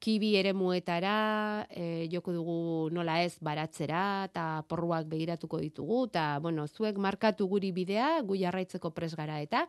[0.00, 2.56] kibi ere muetara, e, joko dugu
[2.90, 8.90] nola ez baratzera, eta porruak begiratuko ditugu, eta, bueno, zuek markatu guri bidea, gu jarraitzeko
[8.96, 9.66] pres gara, eta,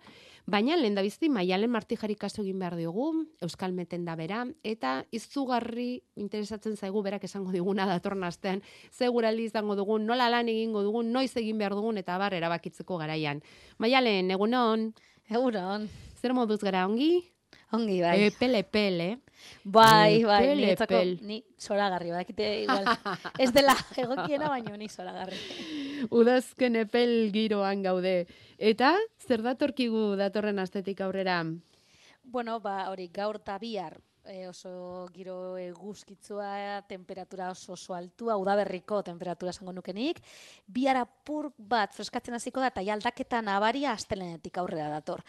[0.47, 3.09] baina lehen da bizti, maialen martijari kaso egin behar diogu,
[3.43, 9.75] Euskal Meten da bera, eta izugarri interesatzen zaigu berak esango diguna datorren astean, segurali izango
[9.75, 13.43] dugun, nola lan egingo dugun, noiz egin behar dugun, eta bar erabakitzeko garaian.
[13.83, 14.93] Maialen, egunon?
[15.27, 15.89] Egunon.
[16.21, 17.27] Zer moduz gara ongi?
[17.75, 18.17] Ongi, bai.
[18.27, 19.13] Epel, epel, eh?
[19.63, 21.11] Bai, bai, Epel, niretzako epel.
[21.27, 22.85] ni zoragarri, badakite igual.
[23.37, 25.37] Ez dela egokiena, baino ni zoragarri.
[26.21, 28.15] Udazken epel giroan gaude.
[28.57, 28.95] Eta,
[29.27, 31.43] zer datorkigu datorren astetik aurrera?
[32.23, 33.99] Bueno, ba, hori gaur eta bihar
[34.31, 40.21] e, oso giro eguzkitzua, temperatura oso oso altua, udaberriko temperatura esango nukenik.
[40.65, 45.23] Bihar apur bat freskatzen hasiko da eta aldaketa nabaria astelenetik aurrera dator.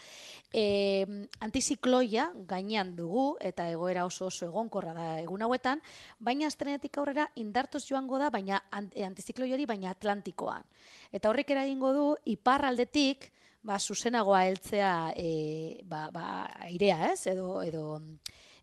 [0.53, 1.05] E,
[1.43, 5.83] antizikloia gainean dugu eta egoera oso oso egonkorra da egun hauetan,
[6.19, 10.63] baina astelenetik aurrera indartuz joango da, baina ant- e, antizikloia hori baina Atlantikoan.
[11.11, 13.31] Eta horrek eragingo du iparraldetik
[13.63, 16.25] ba, zuzenagoa heltzea e, ba, ba,
[16.67, 17.27] airea, ez?
[17.31, 18.01] Edo, edo,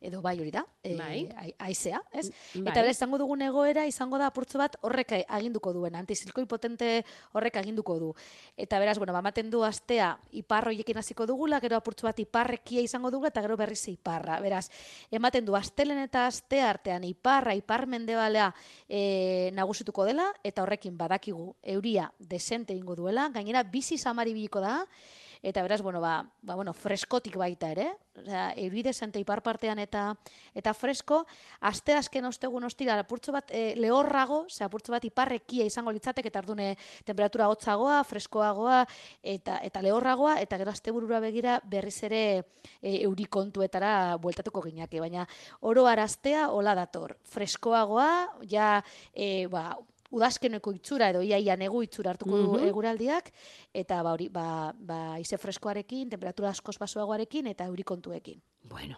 [0.00, 1.28] edo bai hori da, e, Bai.
[1.36, 2.30] ai- haizea, ez?
[2.54, 2.62] Bai.
[2.70, 7.56] Eta beraz, izango dugun egoera, izango da apurtzo bat horrek aginduko duen, antizilkoi potente horrek
[7.56, 8.14] aginduko du.
[8.56, 13.28] Eta beraz, bueno, bamaten du astea iparroiekin hasiko dugula, gero apurtzo bat iparrekia izango dugula,
[13.28, 14.40] eta gero berriz iparra.
[14.40, 14.70] Beraz,
[15.10, 18.54] ematen du astelen eta aste artean iparra, ipar mendebalea
[18.88, 24.86] e, nagusituko dela, eta horrekin badakigu euria desente ingo duela, gainera bizi samari biliko da,
[25.42, 27.88] Eta beraz, bueno, ba, ba, bueno, freskotik baita ere,
[28.20, 30.03] Osea, euri desente ipar partean eta
[30.59, 31.22] eta fresko,
[31.64, 36.42] aste azken ostegun ostira, apurtzo bat e, lehorrago, ze apurtzo bat iparrekia izango litzatek, eta
[36.42, 36.74] ardune
[37.09, 38.83] temperatura hotzagoa, freskoagoa,
[39.22, 42.22] eta eta lehorragoa, eta gero asteburura begira berriz ere
[42.83, 45.24] e, euri kontuetara bueltatuko ginake, baina
[45.61, 47.16] oro araztea hola dator.
[47.33, 48.11] Freskoagoa,
[48.50, 48.74] ja,
[49.14, 49.70] e, ba,
[50.11, 52.68] udazkeneko itxura edo iaia negu itxura hartuko du Mhm.
[52.68, 53.31] eguraldiak
[53.75, 58.40] eta ba hori ba ba ize freskoarekin, temperatura askoz basoagoarekin eta euri kontuekin.
[58.64, 58.96] Bueno,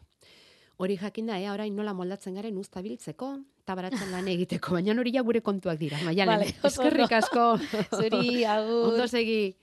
[0.78, 5.22] hori jakinda, ea, orain nola moldatzen garen uztabiltzeko, eta baratzen lan egiteko, baina hori ja
[5.22, 6.38] gure kontuak dira, maialen.
[6.38, 7.58] Vale, Eskerrik asko.
[8.00, 8.92] Zuri, agur.
[8.94, 9.54] Ondo segi.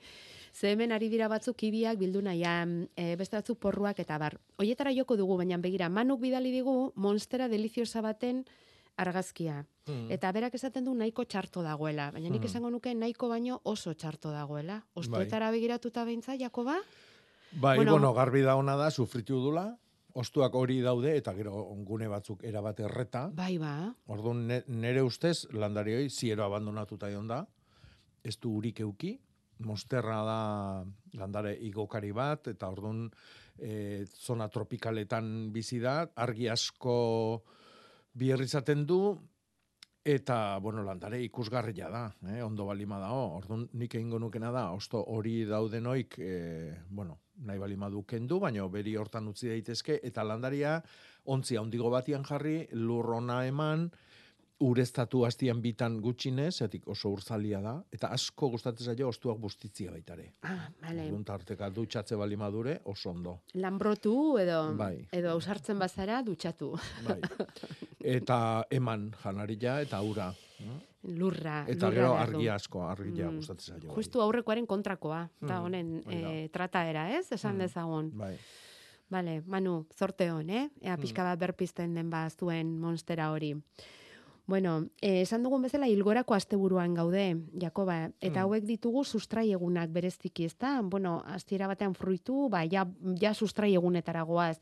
[0.54, 4.40] Ze hemen ari dira batzuk kibiak bildu nahian, e, beste batzuk porruak eta bar.
[4.58, 8.46] Hoietara joko dugu, baina begira, manuk bidali digu monstera deliziosa baten
[9.00, 9.64] argazkia.
[9.88, 10.12] Mm.
[10.14, 12.46] Eta berak esaten du nahiko txarto dagoela, baina nik Mm.
[12.52, 14.84] esango nuke nahiko baino oso txarto dagoela.
[14.94, 16.78] Ostuetara begiratuta beintza, Jakoba?
[17.52, 19.78] Bai, Bueno, bueno, garbi da ona da, sufritu dula,
[20.14, 23.30] ostuak hori daude, eta gero gune batzuk erabat erreta.
[23.34, 23.94] Bai, ba.
[24.08, 27.48] Orduan, ne- nere ustez, landarioi, ziero abandonatuta egon da,
[28.24, 29.20] ez du urik euki,
[29.60, 30.86] monsterra da
[31.20, 33.10] landare igokari bat, eta orduan,
[33.58, 37.44] e, zona tropikaletan bizi da, argi asko
[38.14, 39.18] bierrizaten du,
[40.10, 42.40] Eta, bueno, landare ikusgarria da, eh?
[42.42, 43.36] ondo balima dao.
[43.36, 48.96] Orduan, nik egingo nukena da, osto hori daudenoik, eh, bueno, nahi balima du baina beri
[48.96, 50.82] hortan utzi daitezke, eta landaria
[51.26, 53.92] ontzia ondigo batian jarri, lur ona eman,
[54.60, 60.34] ureztatu hastian bitan gutxinez, zetik oso urzalia da, eta asko gustatzen zaio ostuak bustitzia baitare.
[60.44, 61.06] Ah, vale.
[61.08, 63.38] Orduan tarteka dutxatze balima dure, oso ondo.
[63.56, 65.08] Lanbrotu edo Bai.
[65.16, 66.74] edo ausartzen bazara dutxatu.
[67.08, 67.20] Bai.
[68.00, 70.34] Eta eman janaria eta ura.
[71.08, 73.38] Lurra, Eta lurra gero argia asko, argia Mm.
[73.38, 73.94] gustatzen zaio.
[73.96, 77.32] Justu aurrekoaren kontrakoa, da Mm, honen e, trataera, ez?
[77.32, 78.12] Esan Mm, dezagun.
[78.18, 78.36] Bai.
[79.10, 80.70] Vale, Manu, zorte hon, eh?
[80.82, 81.02] Ea Mm.
[81.02, 83.56] pixka bat berpizten den ba zuen monstera hori.
[84.50, 88.44] Bueno, eh, esan dugun bezala hilgorako asteburuan gaude, Jakoba, eta Mm.
[88.44, 90.82] hauek ditugu sustraiegunak bereziki, ezta?
[90.82, 92.88] Bueno, hasiera batean fruitu, ba ja
[93.22, 94.58] ja sustraiegunetara goaz.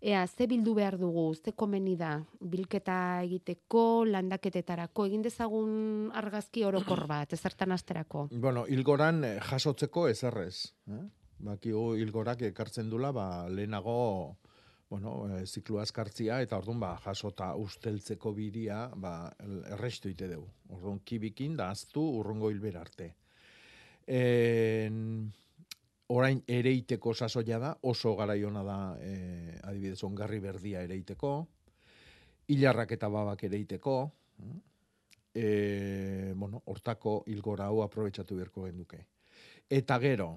[0.00, 7.06] Ea, ze bildu behar dugu, ze komeni da, bilketa egiteko, landaketetarako, egin dezagun argazki orokor
[7.14, 8.28] bat, ezertan asterako.
[8.30, 10.74] Bueno, hilgoran eh, jasotzeko ezerrez.
[10.86, 11.02] Eh?
[11.38, 14.36] Bakigu hilgorak ekartzen dula, ba, lehenago
[14.90, 19.30] bueno, e, ziklu askartzia, eta orduan ba, jasota usteltzeko biria ba,
[19.76, 20.48] errestu ite dugu.
[20.76, 23.08] Orduan kibikin da aztu urrungo hilber arte.
[24.06, 25.32] En,
[26.14, 31.34] orain ereiteko sasoia da, oso garaiona da, e, adibidez, ongarri berdia ereiteko,
[32.52, 33.96] hilarrak eta babak ereiteko,
[35.34, 39.00] e, bueno, hortako hilgora hau aprobetsatu beharko genduke.
[39.70, 40.34] Eta gero,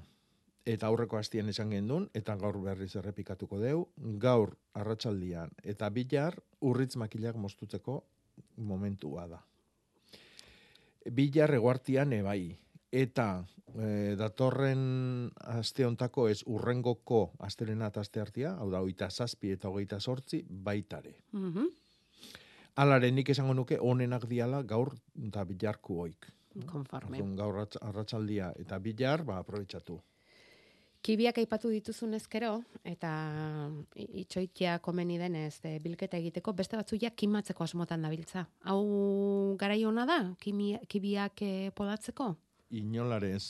[0.68, 3.86] eta aurreko hastian esan gendun, eta gaur berriz errepikatuko deu,
[4.20, 6.36] gaur arratsaldian eta bilar
[6.68, 8.02] urritz makilak mostutzeko
[8.58, 9.40] momentua da.
[11.08, 12.58] Bilar eguartian ebai,
[12.92, 14.82] eta e, datorren
[15.54, 20.44] aste hontako ez urrengoko astelena eta aste hartia, hau da, oita zazpi eta hogeita sortzi,
[20.50, 21.16] baitare.
[21.32, 21.72] Mhm.
[22.78, 24.94] Alare nik esango nuke onenak diala gaur
[25.30, 26.28] eta bilarku oik.
[26.66, 27.18] Konforme.
[27.18, 30.02] Orduan, gaur arratsaldia eta bilar, ba, aprobetsatu.
[31.08, 32.50] Kibiak aipatu dituzun ezkero,
[32.84, 33.10] eta
[33.96, 38.44] itxoitia komeni denez e, bilketa egiteko, beste batzuia kimatzeko asmotan dabiltza.
[38.68, 42.28] Hau garai ona da, kimia, kibiak eh, podatzeko?
[42.76, 43.46] Inolarez.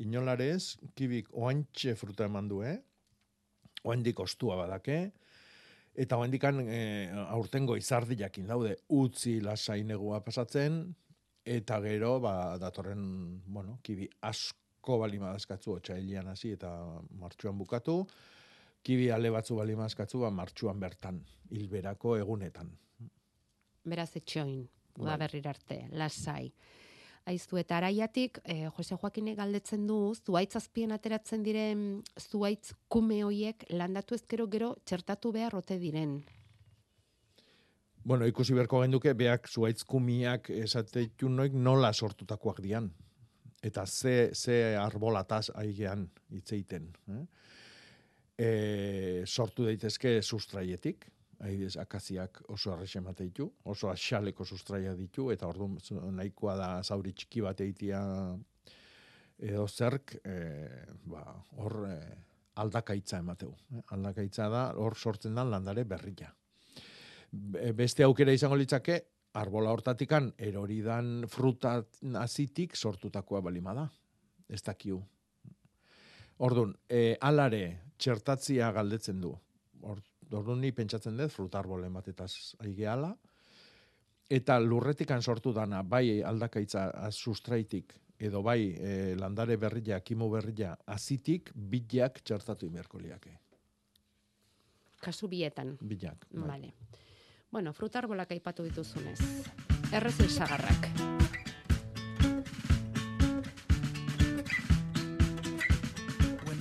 [0.00, 2.78] Inolarez, kibik oantxe fruta eman du, eh?
[3.84, 4.98] Oandik ostua badake,
[5.92, 6.80] eta oandikan e,
[7.26, 10.80] aurtengo izardi jakin daude, utzi lasai negua pasatzen,
[11.44, 13.04] eta gero, ba, datorren,
[13.44, 14.61] bueno, kibi asko
[15.00, 16.70] balima dazkatzu, otxailian hasi eta
[17.20, 18.06] martxuan bukatu,
[18.82, 22.72] kibi ale batzu balima dazkatzu, ba, martxuan bertan, hilberako egunetan.
[23.84, 25.04] Beraz etxoin, Bai.
[25.04, 26.52] udaberrir arte, lasai.
[27.24, 33.64] Aiztu eta araiatik, eh, Jose Joakine galdetzen du, zuaitz azpien ateratzen diren zuaitz kume hoiek
[33.70, 36.24] landatu ezkero gero txertatu behar ote diren.
[38.04, 42.90] Bueno, ikusi berko genduke, beak zuaitz kumiak esateitu noik nola sortutakoak dian.
[43.62, 46.88] Eta ze, ze arbolataz aigean hitzeiten.
[47.14, 47.24] Eh?
[48.42, 48.48] E,
[49.26, 51.06] sortu daitezke sustraietik,
[51.42, 55.78] adibidez akaziak oso arrexe emate ditu, oso axaleko sustraia ditu, eta orduan
[56.16, 58.02] nahikoa da zauri txiki bat eitia
[59.42, 60.36] edo zerk, e,
[61.10, 61.22] ba,
[61.58, 61.96] hor e,
[62.62, 63.54] aldakaitza emateu.
[63.74, 63.82] Eh?
[63.96, 66.30] Aldakaitza da, hor sortzen da landare berria.
[67.32, 69.00] Be- beste aukera izango litzake,
[69.34, 71.78] arbola hortatikan eroridan fruta
[72.20, 73.88] azitik sortutakoa balima da.
[74.48, 75.00] Ez dakiu.
[76.42, 79.32] Orduan, e, alare txertatzia galdetzen du.
[79.82, 80.00] Or,
[80.32, 83.12] orduan ni pentsatzen dut fruta arbolen batetaz aigeala.
[84.32, 91.52] Eta lurretikan sortu dana, bai aldakaitza sustraitik, edo bai e, landare berria, kimo berria, azitik,
[91.54, 93.36] bilak txertatu imerko liake.
[95.02, 95.76] Kasu bietan.
[95.80, 96.26] Bilak.
[96.30, 96.48] bai.
[96.48, 96.74] Vale.
[97.52, 99.18] Bueno, frutarbolak aipatu dituzunez.
[99.92, 100.88] Errezil sagarrak.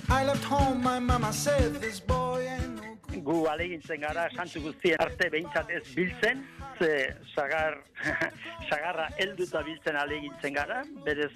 [0.09, 2.91] I left home, my mama said this boy ain't no
[3.23, 6.43] gu alegintzen gara santu guztien arte behintzat ez biltzen,
[6.79, 6.91] ze
[7.35, 7.77] sagar,
[8.69, 11.31] sagarra helduta biltzen alegintzen gara, berez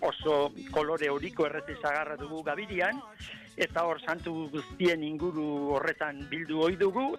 [0.00, 3.00] oso kolore horiko errezi sagarra dugu gabirian,
[3.56, 7.16] eta hor santu guztien inguru horretan bildu ohi dugu.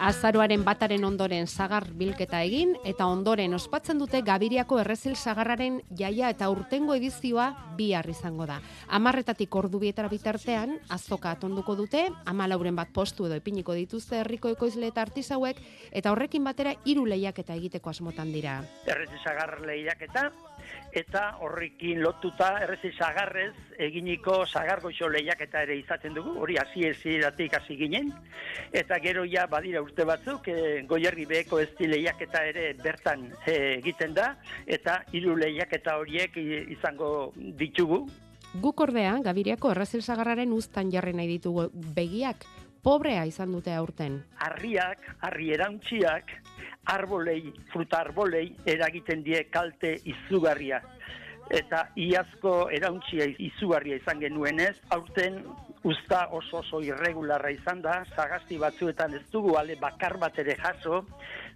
[0.00, 6.48] Azaroaren bataren ondoren sagar bilketa egin, eta ondoren ospatzen dute Gabiriako errezil sagarraren jaia eta
[6.48, 8.56] urtengo edizioa bihar izango da.
[8.88, 14.88] Amarretatik ordu bietara bitartean, azoka atonduko dute, amalauren bat postu edo ipiniko dituzte herriko ekoizle
[14.88, 15.60] eta artisauek,
[15.92, 18.62] eta horrekin batera hiru lehiaketa egiteko asmotan dira.
[18.86, 20.30] errezi sagar lehiaketa,
[20.92, 27.76] eta horrekin lotuta errezi sagarrez eginiko sagargoixo lehiaketa ere izaten dugu, hori hasi eziratik hasi
[27.78, 28.10] ginen,
[28.72, 34.14] eta gero ja badira urte batzuk, e, goierri beheko ez lehiaketa ere bertan eh, egiten
[34.14, 34.34] da,
[34.66, 36.36] eta hiru lehiaketa horiek
[36.76, 38.06] izango ditugu,
[38.50, 42.42] Guk ordea, Gabiriako errezil sagarraren uztan jarri nahi ditugu begiak,
[42.82, 44.22] pobrea izan dute aurten.
[44.38, 46.30] harriak, harri erauntziak,
[46.84, 50.80] arbolei, fruta arbolei eragiten die kalte izugarria.
[51.50, 55.42] Eta iazko erauntzia izugarria izan genuenez, aurten
[55.82, 61.02] usta oso oso irregularra izan da, sagasti batzuetan ez dugu ale bakar bat ere jaso,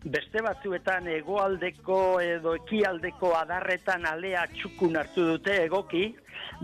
[0.05, 6.09] beste batzuetan hegoaldeko edo ekialdeko adarretan alea txukun hartu dute egoki,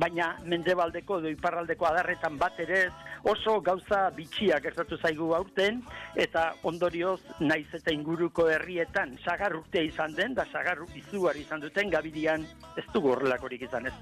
[0.00, 2.92] baina mendebaldeko edo iparraldeko adarretan bat ere ez,
[3.24, 5.82] oso gauza bitxiak gertatu zaigu aurten,
[6.16, 11.90] eta ondorioz naiz eta inguruko herrietan sagar urtea izan den, da sagar izugarri izan duten,
[11.90, 12.46] gabirian
[12.76, 13.96] ez dugu horrelakorik izan ez.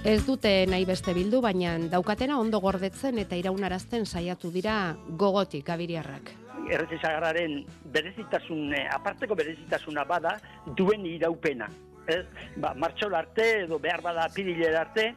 [0.00, 6.32] Ez dute nahi beste bildu, baina daukatena ondo gordetzen eta iraunarazten saiatu dira gogotik gabiriarrak.
[6.70, 7.58] Errezi sagarraren
[7.92, 10.38] berezitasun, eh, aparteko berezitasuna bada,
[10.76, 11.68] duen iraupena.
[12.06, 12.24] Ez?
[12.56, 15.10] Ba, martxola arte edo behar bada apirilera arte,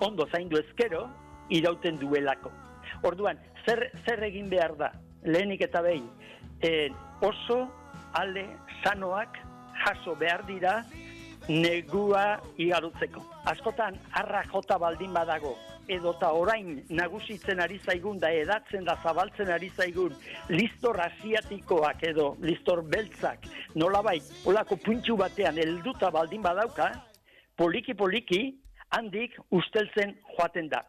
[0.00, 1.06] ondo zaindu ezkero,
[1.48, 2.50] irauten duelako.
[3.06, 4.90] Orduan, zer, zer egin behar da?
[5.24, 6.06] Lehenik eta behin,
[6.62, 6.90] eh,
[7.20, 7.66] oso
[8.14, 8.46] ale
[8.82, 9.38] sanoak
[9.84, 10.84] jaso behar dira
[11.48, 13.22] negua igarutzeko.
[13.44, 15.54] Askotan, arra jota baldin badago,
[15.88, 20.14] edota orain nagusitzen ari zaigun da edatzen da zabaltzen ari zaigun
[20.50, 26.90] listor asiatikoak edo listor beltzak nolabait olako puntxu batean helduta baldin badauka,
[27.56, 28.40] poliki poliki
[28.90, 30.82] handik usteltzen joaten da.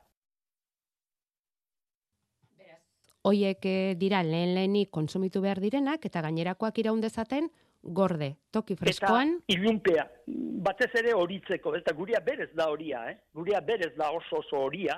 [3.28, 7.50] Hoiek eh, dira lehen lehenik konsumitu behar direnak eta gainerakoak iraun dezaten
[7.84, 9.36] gorde, toki freskoan.
[9.44, 10.06] Eta ilunpea,
[10.66, 13.18] batez ere horitzeko, eta guria berez da horia, eh?
[13.36, 14.98] guria berez da oso oso horia,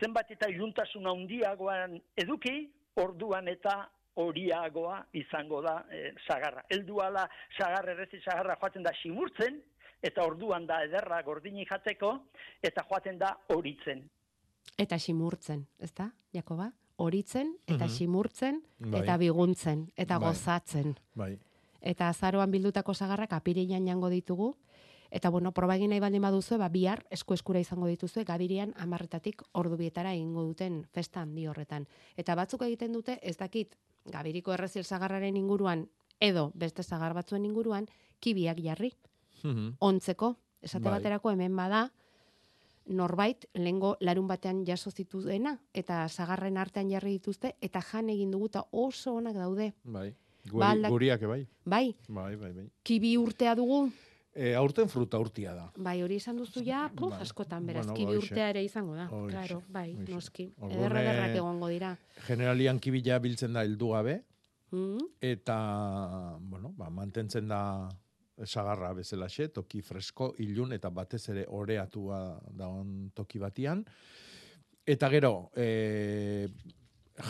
[0.00, 2.70] zenbat eta iluntasun handiagoan eduki,
[3.00, 3.82] orduan eta
[4.22, 6.62] horiagoa izango da eh, sagarra.
[6.70, 7.26] Heldu ala
[7.58, 9.60] sagar errezi sagarra joaten da simurtzen,
[10.02, 12.20] eta orduan da ederra gordini jateko,
[12.62, 14.08] eta joaten da horitzen.
[14.78, 16.72] Eta simurtzen, ezta, Jakoba?
[16.96, 17.92] Horitzen, eta Mhm.
[17.92, 19.00] simurtzen, Bai.
[19.02, 20.28] eta biguntzen, eta Bai.
[20.28, 20.94] gozatzen.
[21.14, 21.38] Bai.
[21.80, 24.56] Eta azaroan bildutako sagarrak apirilean jango ditugu,
[25.10, 29.42] eta bueno, proba egin nahi baldin baduzue, ba, bihar esku eskura izango dituzue, gabirian amarretatik
[29.52, 31.86] ordu bietara egingo duten festa handi horretan.
[32.16, 33.76] Eta batzuk egiten dute, ez dakit,
[34.06, 35.88] gabiriko errezil sagarraren inguruan,
[36.20, 37.86] edo beste sagar batzuen inguruan,
[38.20, 38.92] kibiak jarri,
[39.44, 39.76] Mhm.
[39.78, 40.98] ontzeko, esate Bai.
[40.98, 41.92] baterako hemen bada,
[42.86, 48.46] norbait lengo larun batean jaso zituena eta sagarren artean jarri dituzte eta jan egin dugu
[48.50, 49.72] eta oso onak daude.
[49.84, 50.14] Bai.
[50.44, 51.46] Guri, Ba, aldak- Guriak bai.
[51.64, 52.66] Bai, Bai, bai, bai.
[52.82, 53.90] kibi urtea dugu,
[54.36, 55.70] E, aurten fruta urtia da.
[55.76, 57.22] bai hori esan duzu ja, puf, Bai.
[57.22, 59.06] askotan beraz, Bueno, kibi urtea ere izango da.
[59.08, 60.12] Hoxe, Claro, bai, hoxe.
[60.12, 60.52] noski.
[60.70, 61.96] Ederra eh, ederrak egongo dira.
[62.26, 64.24] Generalian kibila biltzen da heldu gabe,
[64.72, 64.98] Mm?
[65.20, 67.88] eta, bueno, ba, mantentzen da
[68.42, 73.84] sagarra bezalaxe, toki fresko, ilun, eta batez ere oreatua dagoen toki batian.
[74.84, 76.48] Eta gero, e,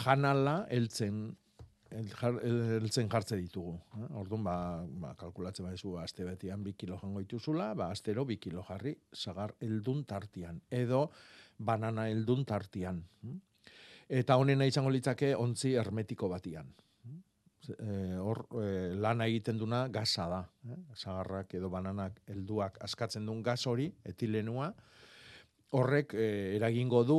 [0.03, 1.37] janala heltzen
[1.95, 3.77] el, jar, el- heltzen jartze ditugu.
[4.01, 4.09] Eh?
[4.19, 4.57] Orduan, ba,
[4.89, 9.55] ba, kalkulatzen baizu, aste betian bi kilo jango dituzula, ba, astero bi kilo jarri sagar
[9.61, 10.61] heldun tartian.
[10.71, 11.11] Edo,
[11.59, 13.05] banana heldun tartian.
[13.23, 13.37] hm?
[14.09, 16.67] Eta honena izango litzake ontzi hermetiko batian.
[17.71, 20.41] Eh, hor eh, lana egiten duna gaza da.
[20.69, 20.77] Eh?
[20.95, 24.73] Sagarrak edo bananak helduak askatzen duen gas hori, etilenua,
[25.71, 27.19] horrek eh, eragingo du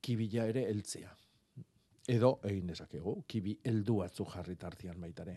[0.00, 1.10] kibila ere heltzea.
[2.08, 5.36] Edo egin dezakegu, kibi heldu batzu jarri tartian baitare.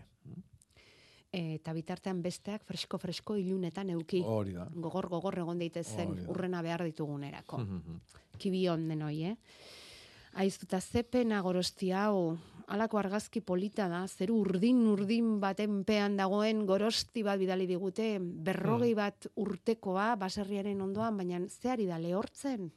[1.36, 4.22] Eta bitartean besteak fresko-fresko ilunetan euki.
[4.24, 4.64] Hori da.
[4.72, 6.30] Gogor-gogor egon daitezen Hori da.
[6.32, 7.58] urrena behar ditugunerako.
[7.66, 8.00] Mhm.
[8.38, 9.36] kibion denoi, eh?
[10.36, 12.36] Aiztuta ze pena gorosti hau,
[12.66, 18.96] alako argazki polita da, zeru urdin-urdin baten pean dagoen gorosti bat bidali digute, berrogei Hmm.
[18.96, 22.70] bat urtekoa baserriaren ondoan, baina zeari da lehortzen?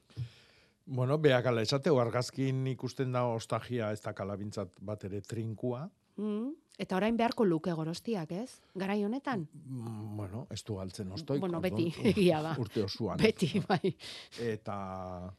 [0.85, 5.87] Bueno, beak ala esateu, argazkin ikusten da ostagia ez da kalabintzat bat ere trinkua.
[6.17, 6.49] Mm?
[6.79, 8.61] Eta orain beharko luke gorostiak, ez?
[8.75, 9.47] Garai honetan?
[9.53, 11.39] Mm, Bueno, ez du galtzen ostoik.
[11.39, 12.55] Bueno, beti, egia da.
[12.59, 13.17] Urte osoan.
[13.17, 13.93] Beti, bai.
[14.39, 15.33] Eta,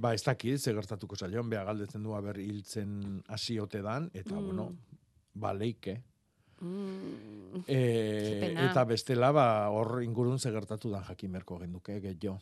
[0.00, 4.44] ba, ez dakit, ze gertatuko zaion, beha galdetzen du aber hiltzen hasiote dan, eta, Mm.
[4.46, 4.70] bueno,
[5.34, 5.98] ba, leike.
[6.60, 7.64] Mm.
[7.66, 12.38] E, eta bestela, ba, hor ingurun ze gertatu da jakimerko genduke, gehiago.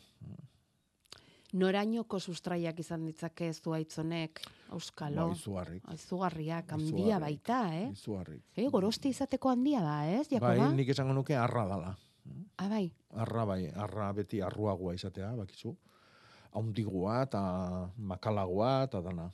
[1.53, 4.39] Norainoko sustraiak izan ditzake zuaitzonek,
[4.75, 5.29] auskalo.
[5.31, 5.87] Ba, izugarrik.
[5.95, 7.87] Izugarriak, handia baita, eh?
[7.95, 8.43] Izugarrik.
[8.55, 10.53] Eh, gorosti izateko handia da, ez, Jakoba?
[10.67, 11.95] Bai, nik esango nuke arra dala.
[12.61, 12.91] Ah, bai.
[13.17, 15.73] Arra bai, arra beti arruagoa izatea, bakizu.
[16.57, 17.41] Haundigua eta
[17.97, 19.29] makalagoa eta dana.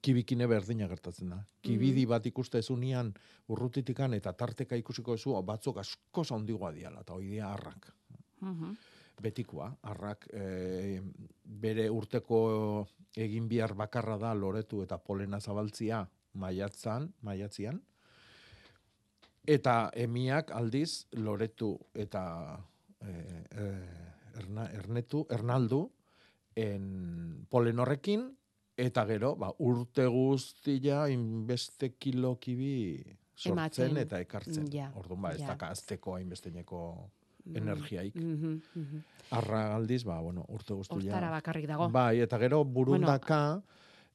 [0.00, 1.38] Kibikine berdina gertatzen da.
[1.60, 3.12] Kibidi bat ikuste ezunean
[3.52, 7.90] urrutitikan eta tarteka ikusiko ezu, batzuk asko haundigoa diala, eta hoi dia arrak.
[8.40, 8.72] Mhm.
[9.20, 11.02] Betikoa, arrak e,
[11.44, 12.38] bere urteko
[13.16, 17.82] egin bihar bakarra da loretu eta polena zabaltzia maiatzan, maiatzian.
[19.44, 22.24] Eta emiak aldiz loretu eta
[23.04, 23.68] e, e,
[24.40, 25.90] erna, ernetu, ernaldu
[26.56, 28.36] en polen horrekin,
[28.76, 33.02] eta gero, ba, urte guztia inbeste kilo kibi
[33.34, 33.96] sortzen Ematen.
[33.96, 34.66] eta ekartzen.
[34.72, 35.48] Ja, Orduan, ba, ez ja.
[35.54, 38.14] daka azteko hainbesteneko Mm, energiaik.
[38.14, 38.98] mhm, mhm.
[39.30, 40.96] Arra aldiz, ba, bueno, urte guztia.
[40.98, 41.88] Hortara bakarrik dago.
[41.88, 43.62] Bai, eta gero burundaka,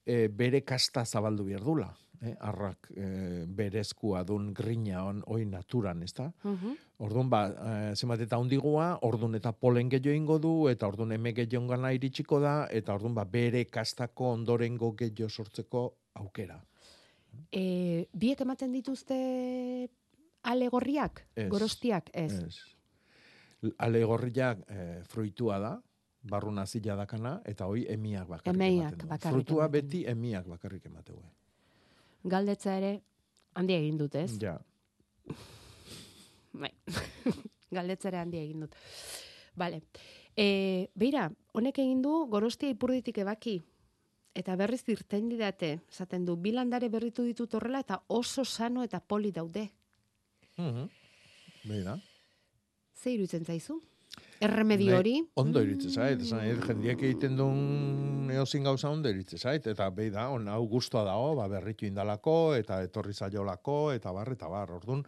[0.06, 1.88] e, bere kasta zabaldu behar dula.
[2.22, 6.32] Eh, arrak e, berezkua dun grina on, oi naturan, ez da?
[6.44, 6.76] Mhm.
[7.04, 11.34] Orduan, ba, e, zenbat eta hundigua, orduan eta polen gehiago ingo du, eta orduan eme
[11.36, 15.82] gehiago gana iritsiko da, eta orduan, ba, bere kastako ondorengo gehiago sortzeko
[16.22, 16.62] aukera.
[17.52, 19.18] E, biek ematen dituzte
[20.48, 21.50] alegorriak, Ez.
[21.52, 22.32] gorostiak, ez.
[22.46, 23.74] Ez.
[23.84, 25.74] Alegorriak e, fruitua da,
[26.32, 29.36] barruna zila dakana, eta hoi emiak bakarrik Emeiak ematen du.
[29.36, 31.20] Frutua ematen beti emiak bakarrik emateu.
[32.24, 32.96] Galdetza ere,
[33.54, 34.40] handi egin dut, ez?
[34.42, 34.56] Ja.
[36.60, 36.72] Bai.
[37.76, 38.76] Galdetzera handi egin dut.
[39.60, 39.82] Vale.
[40.36, 43.60] E, beira, honek egin du gorostia ipurditik ebaki.
[44.36, 49.32] Eta berriz irten didate, esaten du, bilandare berritu ditut horrela eta oso sano eta poli
[49.32, 49.70] daude.
[50.58, 50.90] Mhm.
[51.66, 51.96] Beira.
[52.96, 53.80] Ze iruditzen zaizu?
[54.44, 55.14] Erremedio hori?
[55.40, 59.88] Ondo iritze zait, esan nahi dut, jendiek egiten duen eozin gauza ondo iritze zait, eta
[59.96, 64.52] behi da, on, hau guztua dago, ba, berritu indalako, eta etorri zaiolako, eta bar, eta
[64.52, 65.06] bar, orduan.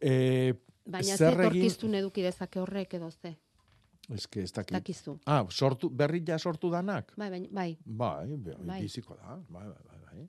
[0.00, 3.36] E, Baina ze zer etorkiztun eduki dezake horrek edo ze?
[4.30, 4.74] Que ez dakit.
[4.74, 5.18] Dakizu.
[5.26, 7.12] Ah, sortu, berri ja sortu danak?
[7.16, 7.78] Bai, bai, bai.
[7.84, 9.38] Bai, bai, biziko da.
[9.48, 10.28] Bai, bai, bai, bai.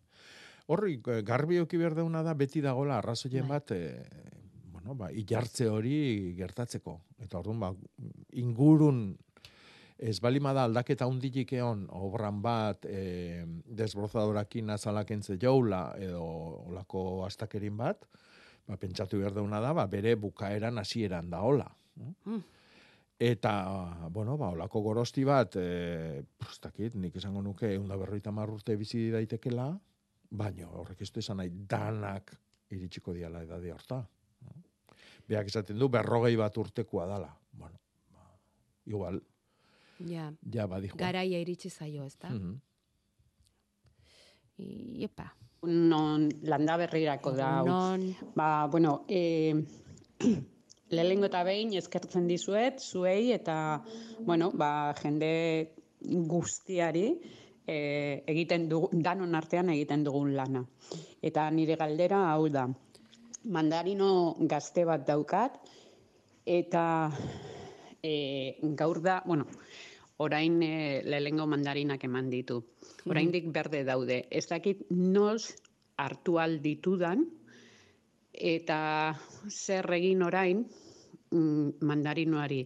[0.68, 3.57] Horri, eh, garbi oki behar deuna da, beti dagola arrazoien Bai.
[3.57, 4.05] bat, e,
[4.72, 7.01] bueno, ba, ilartze hori gertatzeko.
[7.20, 7.74] Eta orduan, ba,
[8.39, 9.18] ingurun,
[9.97, 16.24] ez balimada aldaketa hundilik egon, obran bat, e, desbrozadorakin azalakentze joula, edo
[16.70, 18.07] olako astakerin bat,
[18.68, 21.68] ba, pentsatu behar deuna da, ba, bere bukaeran hasieran da hola.
[22.26, 22.41] Mm.
[23.24, 23.51] Eta,
[24.11, 29.09] bueno, ba, olako gorosti bat, e, ez dakit, nik esango nuke, eunda berroita urte bizi
[29.11, 29.70] daitekela,
[30.30, 32.34] baina horrek ez du esan nahi danak
[32.74, 34.03] iritsiko diala edade horta.
[35.28, 37.30] Beak esaten du, berrogei bat urtekoa dala.
[37.51, 37.80] Bueno,
[38.11, 38.28] ba,
[38.86, 39.22] igual,
[39.99, 40.34] Ja.
[40.51, 40.97] ja badijo.
[40.97, 42.30] Garaia iritsi zaio, ezta?
[42.30, 42.57] Mhm.
[44.64, 45.32] Iepa.
[45.64, 47.61] non landa berrirako da.
[47.64, 48.16] Non.
[48.36, 49.53] Ba, bueno, e,
[50.95, 53.84] lehenengo eta behin eskertzen dizuet, zuei, eta,
[54.20, 57.07] bueno, ba, jende guztiari
[57.66, 60.66] e, egiten dugu, danon artean egiten dugun lana.
[61.24, 62.68] Eta nire galdera hau da,
[63.43, 65.57] mandarino gazte bat daukat,
[66.43, 66.86] eta
[68.03, 69.47] e, gaur da, bueno,
[70.24, 72.62] orain e, lehenengo mandarinak eman ditu.
[73.10, 74.24] Oraindik berde daude.
[74.32, 75.54] Ez dakit noz
[75.98, 77.26] hartu al ditudan,
[78.34, 78.80] eta
[79.50, 80.64] zer egin orain
[81.32, 82.64] mm, mandarinoari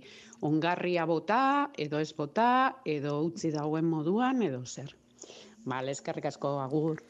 [0.48, 1.42] ongarria bota,
[1.78, 2.50] edo ez bota,
[2.86, 4.96] edo utzi dagoen moduan, edo zer.
[5.68, 7.02] Bale, eskerrik asko agur.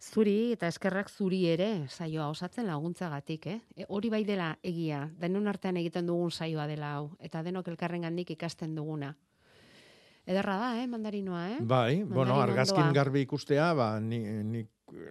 [0.00, 3.58] Zuri eta eskerrak zuri ere saioa osatzen laguntzagatik, eh?
[3.76, 8.30] E, hori bai dela egia, denon artean egiten dugun saioa dela hau, eta denok elkarrengandik
[8.32, 9.12] ikasten duguna.
[10.30, 11.58] Ederra da, eh, mandarinoa, eh?
[11.60, 12.94] Bai, bueno, Mandarino argazkin ondoa.
[13.00, 14.68] garbi ikustea, ba, ni, nik,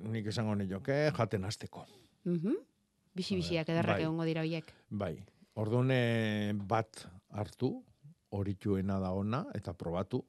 [0.07, 1.85] nik esango nioke, jaten hasteko.
[2.23, 2.55] Mhm.
[3.19, 4.03] Bixi-bixiak ederrak bai.
[4.05, 4.71] egongo dira hoiek.
[4.89, 5.17] Bai,
[5.59, 7.03] orduan eh, bat
[7.35, 7.73] hartu,
[8.31, 10.21] horituena da ona, eta probatu.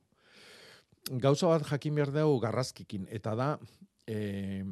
[1.10, 3.58] Gauza bat jakin behar dugu garrazkikin, eta da,
[4.08, 4.64] eh,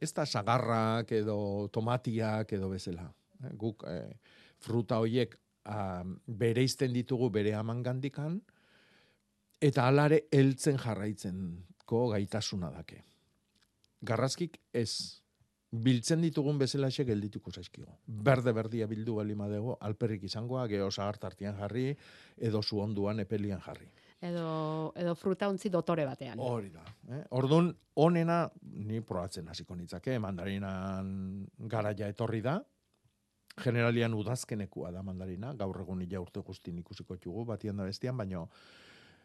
[0.00, 3.10] ez da sagarrak edo tomatiak edo bezala.
[3.60, 4.16] Guk eh,
[4.58, 8.40] fruta hoiek ah, bereizten ditugu bere amangandikan,
[9.60, 13.02] eta alare heltzen jarraitzeko gaitasuna dake.
[14.00, 15.20] Garrazkik ez.
[15.70, 17.92] Biltzen ditugun bezalaxe geldituko zaizkigo.
[18.06, 21.92] Berde berdia bildu bali madego, alperrik izangoa, geho zahartartian jarri,
[22.36, 23.86] edo zu onduan epelian jarri.
[24.20, 26.42] Edo, edo fruta untzi dotore batean.
[26.42, 26.82] Hori da.
[27.14, 27.20] Eh?
[27.38, 27.70] Orduan,
[28.02, 28.40] onena,
[28.90, 32.58] ni probatzen hasiko nitzake, mandarinan garaia etorri da,
[33.62, 38.48] generalian udazkenekua da mandarina, gaur egun ja urte guztin ikusiko txugu, batian da bestian, baino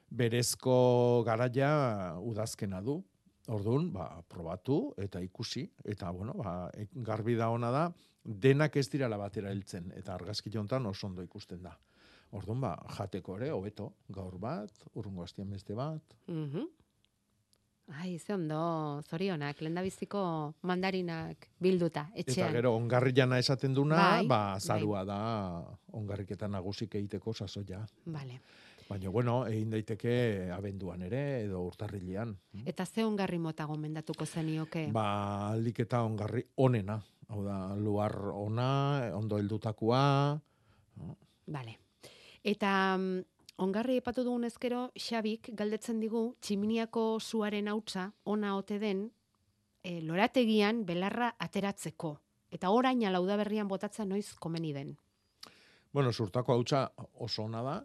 [0.09, 3.03] berezko garaia udazkena du.
[3.47, 6.71] Orduan, ba, probatu eta ikusi, eta bueno, ba,
[7.05, 7.83] garbi da ona da,
[8.25, 11.75] denak ez dirala batera heltzen, eta argazki jontan oso ondo ikusten da.
[12.33, 16.65] Orduan, ba, jateko ere, hobeto, gaur bat, urrungo hastian beste bat, Mhm.
[18.01, 22.47] Ai, ze ondo, zorionak, lendabiziko mandarinak bilduta, etxean.
[22.47, 24.59] Eta gero ongarriana esaten duna, Bai, ba bai.
[24.59, 25.19] zarua da
[25.93, 27.85] ongarriketa nagusik egiteko sasoia.
[28.07, 28.39] Vale.
[28.85, 30.15] Baina bueno, egin daiteke
[30.53, 32.35] abenduan ere edo urtarrilean.
[32.69, 34.85] Eta ze ongarri mota gomendatuko zenioke?
[34.93, 35.05] Ba,
[35.55, 36.99] aliketa ongarri onena.
[37.33, 38.67] Hau da, luar ona,
[39.17, 40.01] ondo heldutakoa.
[41.47, 41.79] Vale.
[42.45, 43.23] Eta mm,
[43.65, 49.07] ongarri epatu dugun ezkero, Xabik galdetzen digu tximiniako zuaren hautza ona ote den
[49.81, 52.13] e, lorategian belarra ateratzeko.
[52.53, 54.93] Eta orain alauda berrian botatzen noiz komeni den.
[55.91, 56.85] Bueno, zurtako hautsa
[57.23, 57.75] oso ona da,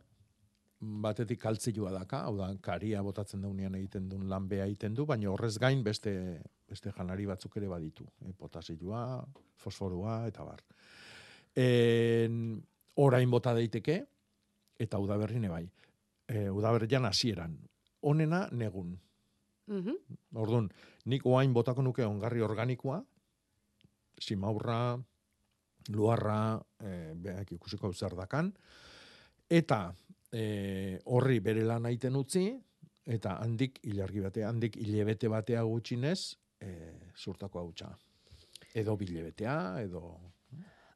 [0.81, 5.29] batetik kaltzilua daka, hau da, karia botatzen daunean egiten duen lan beha egiten du, baina
[5.31, 6.13] horrez gain beste,
[6.69, 8.07] beste janari batzuk ere baditu.
[8.25, 9.03] E, potasilua,
[9.61, 10.65] fosforua, eta bar.
[11.61, 12.57] En,
[13.05, 14.01] orain bota daiteke,
[14.81, 15.67] eta udaberrine bai.
[16.27, 17.59] E, udaberrian hasieran.
[18.01, 18.97] Honena negun.
[19.71, 20.17] Mhm.
[20.41, 20.71] Orduan,
[21.05, 23.03] nik oain botako nuke ongarri organikoa,
[24.21, 24.97] simaurra,
[25.93, 28.55] luarra, e, beak ikusiko zer dakan,
[29.51, 29.91] eta
[30.33, 32.49] e, horri bere lan aiten utzi,
[33.11, 36.21] eta handik ilargi batea, handik hilebete batea gutxinez,
[36.61, 36.71] e,
[37.17, 37.91] zurtako hautsa.
[38.75, 40.05] Edo bilebetea, edo...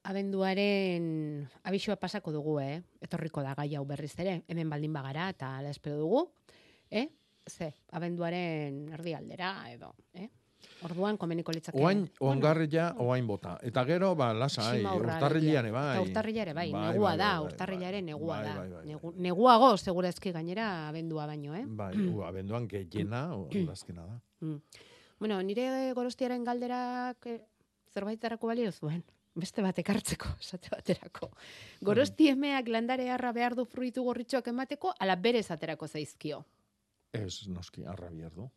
[0.04, 1.06] Abenduaren
[1.64, 2.76] abisua pasako dugu, eh?
[3.00, 6.26] Etorriko da gai hau berriz ere, hemen baldin bagara eta ala espero dugu,
[6.90, 7.08] eh?
[7.48, 10.28] Ze, abenduaren erdialdera edo, eh?
[10.84, 11.78] Orduan komeniko litzake.
[11.80, 13.56] Oain, ongarria, oain bota.
[13.62, 15.72] Eta gero, ba, lasai, urtarrilean alegia.
[15.72, 15.92] bai.
[15.96, 18.54] Eta urtarrilare bai, Bai, negua bai, da, bai, bai, urtarrilare negua da.
[18.84, 21.64] Negu, neguago, segurazki gainera abendua baino, eh?
[21.66, 24.20] Bai, u, abenduan gehiena, udazkena da.
[24.40, 24.60] Mm.
[25.18, 27.40] Bueno, nire gorostiaren galderak eh,
[27.94, 29.04] zerbaiterako balio zuen.
[29.34, 31.30] Beste bat ekartzeko, esate baterako.
[31.82, 36.44] Gorosti emeak landare harra behar du fruitu gorritxoak emateko, ala bere esaterako zaizkio.
[37.14, 38.48] Ez, noski, arra bihar du.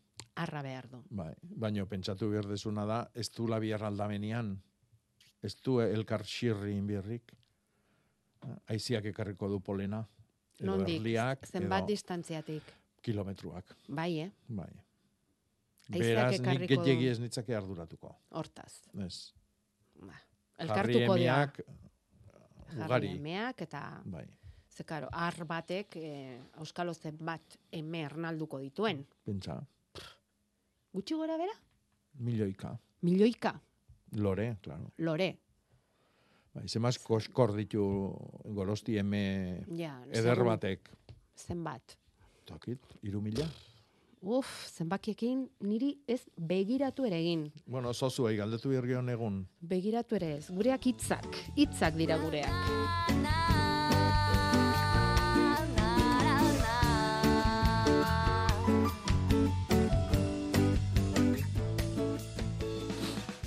[0.44, 1.02] Arra behar du.
[1.10, 4.54] Bai, baino pentsatu behar dezuna da, ez du labiar aldamenean,
[5.42, 7.34] ez du elkar xirri inbirrik,
[8.70, 10.04] aiziak ekarriko du polena,
[10.60, 12.74] edo Nondik, erliak, zenbat edo distanziatik.
[13.02, 13.76] kilometruak.
[13.88, 14.32] Bai, eh?
[14.48, 14.72] Bai.
[15.88, 18.12] Haizeak Beraz, nik gehiagi ez nitzake arduratuko.
[18.36, 18.82] Hortaz.
[19.06, 19.32] Ez.
[20.04, 20.18] Ba,
[20.60, 21.38] elkartuko dira.
[21.48, 21.64] Jarri
[22.84, 23.14] ugari.
[23.16, 23.84] Jarri eta...
[24.06, 24.26] Bai.
[24.78, 29.00] Ze, karo, ar batek eh, Euskalo zenbat eme ernalduko dituen.
[29.26, 29.56] Pentsa,
[30.98, 31.54] Gutxi gora bera?
[32.20, 32.72] milioika.
[33.06, 33.52] Milioika,
[34.18, 34.90] Lore, claro.
[34.98, 35.28] lore.
[36.54, 37.84] Bai, zemaz koskor ditu
[38.56, 40.90] gorosti eme Ja, eder batek.
[41.38, 41.98] Zenbat.
[42.46, 43.46] Tokit, iru mila.
[44.22, 47.52] Uf, zenbakiekin niri ez begiratu ere egin.
[47.68, 49.44] Bueno, zozuei galdetu birgion egun.
[49.62, 50.48] Begiratu ere ez.
[50.50, 53.67] Gureak hitzak, hitzak dira gureak.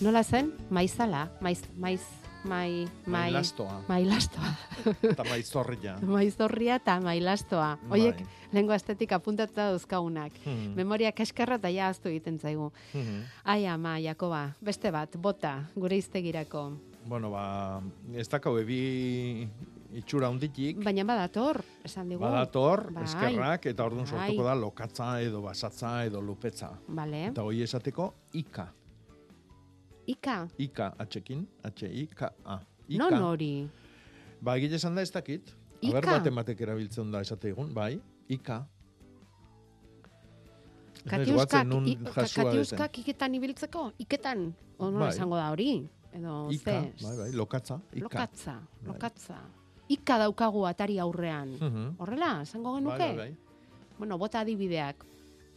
[0.00, 0.52] Nola zen?
[0.72, 2.00] Maizala, maiz, maiz,
[2.44, 3.82] mai, mai, Mailastoa.
[3.88, 4.52] Mailastoa.
[5.10, 5.98] Eta maizorria.
[6.16, 7.74] Maizorria eta mailastoa.
[7.90, 8.28] Hoiek Bai.
[8.56, 10.32] lengo estetik apuntatuta dauzkagunak.
[10.46, 10.72] Mhm.
[10.78, 12.70] Memoria kaskarra eta ja aztu egiten zaigu.
[12.94, 13.20] Mhm.
[13.44, 16.70] Ai ama, Jakoba, beste bat, bota, gure iztegirako.
[17.06, 17.80] Bueno, ba,
[18.14, 19.46] ez dakau ebi
[19.96, 22.20] itxura hunditik, Baina badator, esan digu.
[22.22, 23.04] badator, Bai.
[23.04, 24.10] eskerrak, eta orduan Bai.
[24.30, 26.70] sortuko da lokatza edo basatza edo lupetza.
[26.88, 27.26] Bale.
[27.32, 28.68] Eta hoi esateko, ika.
[30.06, 32.60] Ika, Ika, atxekin, H-I-K-A.
[32.98, 33.68] non hori?
[34.42, 35.54] Ba, egile esan da ez dakit.
[35.80, 35.96] Ika?
[35.98, 38.66] Aber bat ematek erabiltzen da esate egun, bai, Ika.
[41.08, 41.96] Katiuskak, nun i-
[43.00, 43.92] iketan ibiltzeko?
[43.98, 44.52] Iketan?
[44.78, 45.14] O nola Bai.
[45.14, 45.88] esango da hori?
[46.12, 46.92] Edo Ika, ze?
[47.04, 48.02] bai, bai, lokatza, Ika.
[48.04, 48.86] Lokatza, Bai.
[48.92, 49.38] lokatza.
[49.88, 51.48] Ika daukagu atari aurrean.
[51.60, 51.94] Mhm.
[51.98, 52.98] Horrela, esango genuke?
[52.98, 53.36] Bai, bai, bai.
[53.98, 55.04] Bueno, bota adibideak.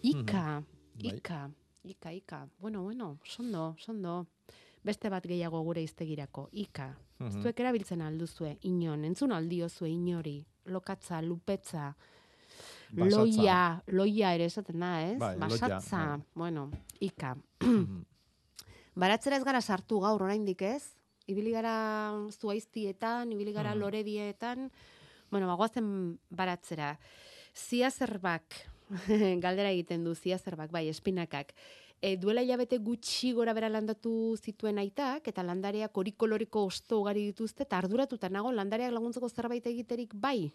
[0.03, 0.61] Ika,
[0.95, 1.17] Bai.
[1.17, 1.49] ika,
[1.83, 2.47] ika, ika.
[2.59, 4.25] Bueno, bueno, sondo, sondo.
[4.83, 6.49] Beste bat gehiago gure iztegirako.
[6.51, 6.89] Ika.
[7.19, 7.41] Mhm.
[7.41, 10.45] Zuek erabiltzen alduzue, inon, entzun aldiozue inori.
[10.65, 11.93] Lokatza, lupetza,
[12.91, 13.17] Basatza.
[13.17, 15.17] loia, loia ere esaten da, ez?
[15.19, 16.21] Bai, loia, Basatza, bai.
[16.35, 16.69] bueno,
[16.99, 17.35] ika.
[17.61, 18.03] Mhm.
[18.95, 20.83] Baratzera ez gara sartu gaur oraindik ez?
[21.27, 23.79] Ibili gara zuaiztietan, ibili gara Mhm.
[23.79, 24.71] lorebietan,
[25.31, 26.99] bueno, bagoazen baratzera.
[27.55, 28.43] Zia zerbak,
[29.41, 31.53] galdera egiten du, zia zerbak, bai, espinakak.
[32.03, 37.21] E, duela hilabete gutxi gora bera landatu zituen aitak, eta landareak hori koloriko osto ugari
[37.29, 40.51] dituzte, eta arduratuta nago landareak laguntzeko zerbait egiterik bai.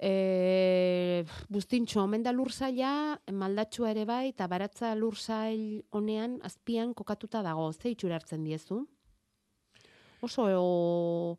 [0.00, 7.68] E, bustintxo, omen da lursaila, maldatxua ere bai, eta baratza lursail honean, azpian kokatuta dago,
[7.74, 8.86] ze itxura hartzen diezu?
[10.24, 11.38] Oso o,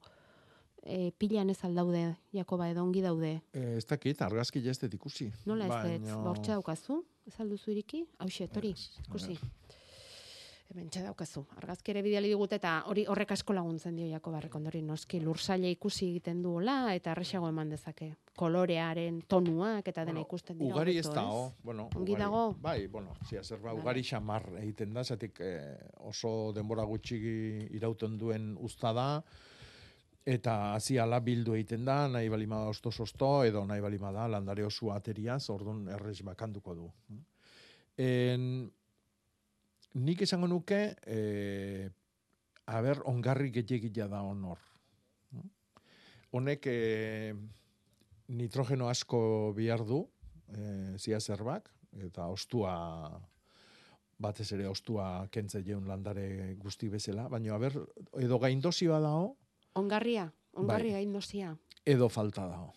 [0.84, 3.39] e, pilan ez aldaude, Jakoba, edo ongi daude.
[3.57, 5.32] Eh, ez dakit, argazki jaztet ikusi.
[5.49, 7.01] Nola ez ez, Baino- ba, hortxe daukazu?
[7.30, 8.03] Ez alduzu iriki?
[8.23, 8.71] Hauxe, tori,
[9.05, 9.36] ikusi.
[10.69, 11.41] Hemen txe daukazu.
[11.57, 16.11] Argazki ere bidali digute eta hori horrek asko laguntzen dio Jakoba Rekondori noski lursaila ikusi
[16.11, 18.11] egiten duela eta erresago eman dezake.
[18.38, 20.75] Kolorearen tonuak eta dena ikusten dira.
[20.75, 22.21] Ugari ez hobeto, dago, bueno, Ongi ugari.
[22.23, 22.43] dago?
[22.61, 23.82] Bai, bueno, zia zer ba, Vale.
[23.82, 27.17] ugari xamar egiten da, zatik eh, oso denbora gutxi
[27.80, 29.07] irauten duen usta da,
[30.26, 34.65] eta hasi ala bildu egiten da, nahi balima da osto-sosto, edo nahi balima da landare
[34.65, 36.89] oso ateriaz, orduan errez bakanduko du.
[37.97, 38.43] En,
[39.95, 41.89] nik esango nuke, eh,
[42.65, 44.59] haber, ongarri gehiagia da honor.
[46.32, 47.34] Honek, eh,
[48.30, 50.03] nitrogeno asko bihar du,
[50.53, 51.70] e, zia zerbak,
[52.05, 52.74] eta ostua
[54.20, 57.78] batez ere ostua kentze jeun landare guzti bezala, baina aber,
[58.20, 59.32] edo gaindozioa dao,
[59.80, 61.03] Ongarria, ongarria Bai.
[61.03, 61.55] indosia.
[61.86, 62.73] edo falta dao.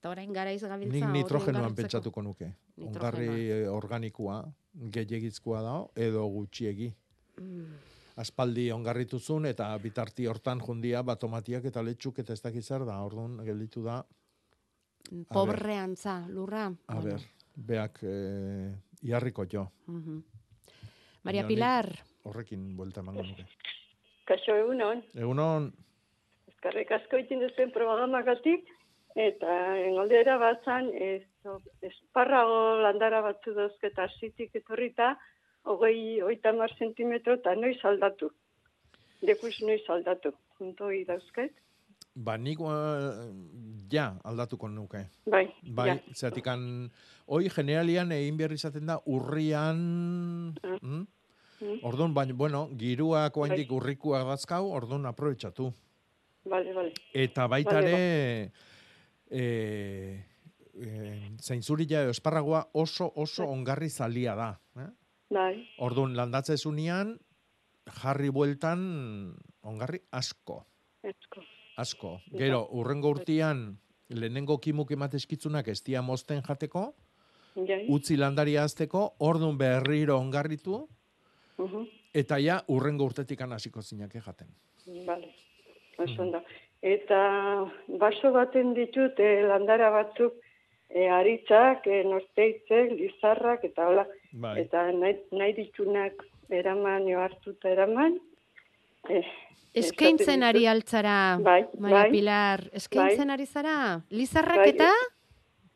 [0.00, 0.96] Eta orain garaiz gabiltza.
[0.96, 2.46] Nik nitrogenoan pentsatuko nuke.
[2.80, 4.38] Ongarri eh, organikoa,
[4.94, 6.86] gehiagizkoa dao, edo gutxiegi.
[7.40, 7.66] Mm.
[8.16, 13.36] Aspaldi ongarrituzun eta bitarti hortan jundia batomatiak eta letxuk eta ez dakiz zer da, orduan
[13.44, 13.98] gelditu da,
[15.28, 16.66] Pobreantza, lurra.
[16.86, 17.16] a Bueno.
[17.16, 17.20] ber,
[17.56, 18.72] beak eh,
[19.02, 19.70] iarriko jo.
[19.86, 20.22] Mhm.
[21.24, 23.46] Maria Baina nik Pilar, Horrekin buelta emango nuke.
[24.28, 25.70] Kaixo egunon, Egunon,
[26.60, 28.68] eskarrik asko itin duzuen programagatik,
[29.16, 31.22] eta engaldera batzan, ez,
[31.88, 35.14] esparrago landara batzu dauzketa zitik etorrita,
[35.64, 38.30] hogei, oita mar sentimetro, eta noiz aldatu.
[39.24, 40.32] Dekuz noiz aldatu.
[40.60, 41.56] Junto hori dauzket.
[42.14, 43.32] ba nik eh,
[43.90, 45.06] ja aldatuko nuke.
[45.26, 45.96] Bai, Bai, ja.
[46.14, 46.90] zeratikan,
[47.26, 49.78] hoi generalian egin behar izaten da urrian,
[50.82, 51.06] mm?
[51.60, 51.78] Mm.
[51.84, 55.68] Orduan, baina, bueno, giruak oaindik urrikuak dazkau, orduan aprobetsatu.
[56.48, 56.92] Bale, bale.
[57.12, 58.52] Eta baita ere,
[59.28, 59.44] e,
[60.72, 60.90] e,
[61.40, 64.54] zainzurila edo esparragoa oso, oso ongarri zalia da.
[64.80, 64.88] Eh?
[65.36, 65.52] Bai,
[65.84, 67.18] Orduan, landatze zunean,
[68.00, 68.80] jarri bueltan
[69.62, 70.64] ongarri asko.
[71.02, 71.44] esko.
[71.76, 72.16] Asko.
[72.32, 76.94] Gero, urrengo urtian, lehenengo kimuk emateskitzunak ez dia mozten jateko,
[77.54, 77.84] Jai.
[77.88, 80.88] utzi landaria azteko, orduan berriro ongarritu,
[82.14, 84.48] Eta ja, urrengo urtetik hasiko zinak jaten.
[85.06, 85.34] Bale,
[85.98, 86.42] oso ondo.
[86.82, 87.20] Eta
[88.00, 90.34] baso baten ditut eh, landara batzuk
[90.90, 94.06] eh, aritzak, eh, norteitzek, lizarrak, eta hola.
[94.32, 94.56] Bai.
[94.64, 98.18] Eta nahi, nahi ditunak eraman, jo hartuta eraman.
[99.08, 99.22] Eh,
[99.74, 102.10] eskaintzen ari altzara, Bai, Maria bai.
[102.10, 103.34] Pilar, eskaintzen Bai.
[103.34, 103.76] ari zara?
[104.10, 104.90] Lizarrak Bai, eta?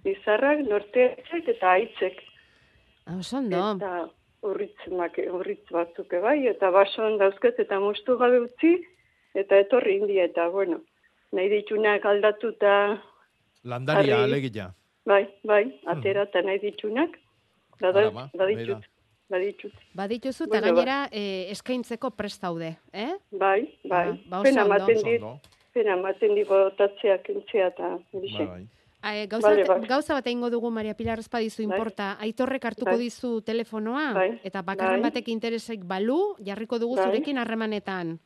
[0.04, 2.20] Lizarrak, norteitzek eta aitzek.
[3.06, 3.62] Ah, Oso ondo.
[3.76, 4.08] Eta
[4.44, 8.76] urritz, make, urritz batzuk bai, eta basoan dauzket, eta moztu gabe utzi,
[9.34, 10.80] eta etorri india, eta bueno,
[11.32, 12.74] nahi ditunak aldatuta
[13.64, 14.72] Landaria alegia.
[15.08, 17.16] Bai, bai, atera eta nahi ditunak.
[17.80, 18.84] Bada, Ara ba, baditut,
[19.32, 19.72] baditut.
[19.96, 23.16] Badituzu, eta Bueno, ba- gainera eh, eskaintzeko prest daude, eh?
[23.32, 24.08] Bai, bai.
[24.12, 25.22] Ah, ba pena Oso dit,
[25.72, 28.46] pena ematen dit botatzea, kentzea eta horixe.
[28.46, 28.66] Bai.
[29.04, 29.88] Eh, gauza, Bale, bat, bai.
[29.88, 31.76] gauza bat egingo dugu Maria Pilar ez badizu Bai.
[31.76, 32.16] inporta.
[32.20, 32.98] Aitorrek hartuko Bai.
[32.98, 34.40] dizu telefonoa Bai.
[34.42, 35.10] eta bakarren Bai.
[35.10, 37.04] batek interesek balu, jarriko dugu Bai.
[37.06, 38.18] zurekin harremanetan.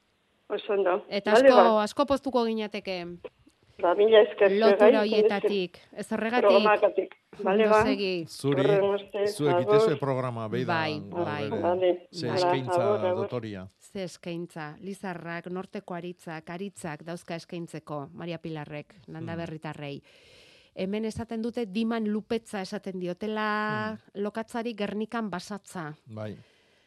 [0.49, 1.05] Oso ondo.
[1.11, 1.83] Eta asko, ba.
[1.83, 3.05] asko poztuko ginateke.
[3.83, 4.51] Ba, mila esker.
[4.59, 5.79] Lotura zuei, hoietatik.
[5.93, 6.49] Ez horregatik.
[6.49, 7.14] Programagatik.
[7.45, 7.85] Bale, ba.
[7.85, 8.26] Zuri,
[9.29, 9.62] zuek agur.
[9.62, 10.66] itezue programa, beida.
[10.72, 11.49] Bai, bai.
[11.51, 13.66] Bale, Ze eskaintza dotoria.
[13.79, 19.39] Ze eskaintza, Lizarrak, Norteko aritzak, aritzak dauzka eskaintzeko, Maria Pilarrek, landa Mm.
[19.39, 20.03] berritarrei.
[20.79, 23.47] Hemen esaten dute diman lupetza esaten diotela
[23.99, 24.22] Mm.
[24.22, 25.95] lokatzari gernikan basatza.
[26.07, 26.37] Bai.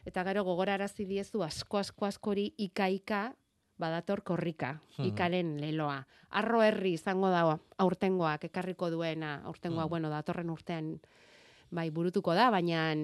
[0.06, 3.34] Eta gero gogorarazi diezu asko asko askori ika-ika
[3.78, 5.04] badator korrika, Hmm.
[5.06, 6.06] ikaren leloa.
[6.30, 9.90] Arro herri izango da aurtengoak ekarriko duena, aurtengoa, Hmm.
[9.90, 11.00] bueno, datorren urtean
[11.70, 12.94] bai burutuko da, baina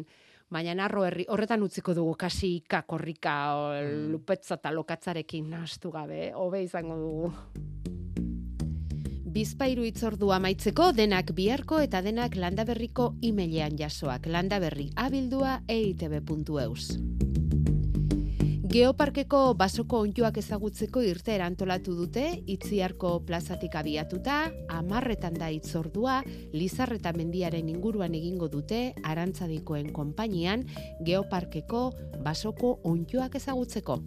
[0.50, 4.12] baina arro herri horretan utziko dugu kasi ika korrika o, Hmm.
[4.12, 7.32] lupetza eta lokatzarekin nahastu gabe, hobe izango dugu.
[9.28, 14.24] Bizpairu itzordua amaitzeko denak biharko eta denak landaberriko emailean jasoak.
[14.32, 16.96] Landaberri abildua eitb.eus.
[18.68, 24.42] Geoparkeko basoko onjoak ezagutzeko irte erantolatu dute, itziarko plazatik abiatuta,
[24.80, 26.18] amarretan da itzordua,
[26.52, 30.66] Lizarreta mendiaren inguruan egingo dute, arantzadikoen konpainian,
[31.04, 31.84] Geoparkeko
[32.24, 34.02] basoko onjoak ezagutzeko.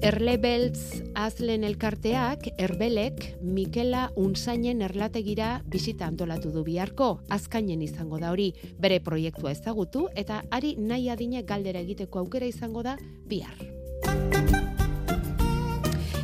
[0.00, 8.54] Erlebeltz azlen elkarteak, erbelek, Mikela Unzainen erlategira bisita antolatu du biharko, azkainen izango da hori,
[8.80, 12.96] bere proiektua ezagutu, eta ari nahi adine galdera egiteko aukera izango da
[13.28, 13.60] bihar.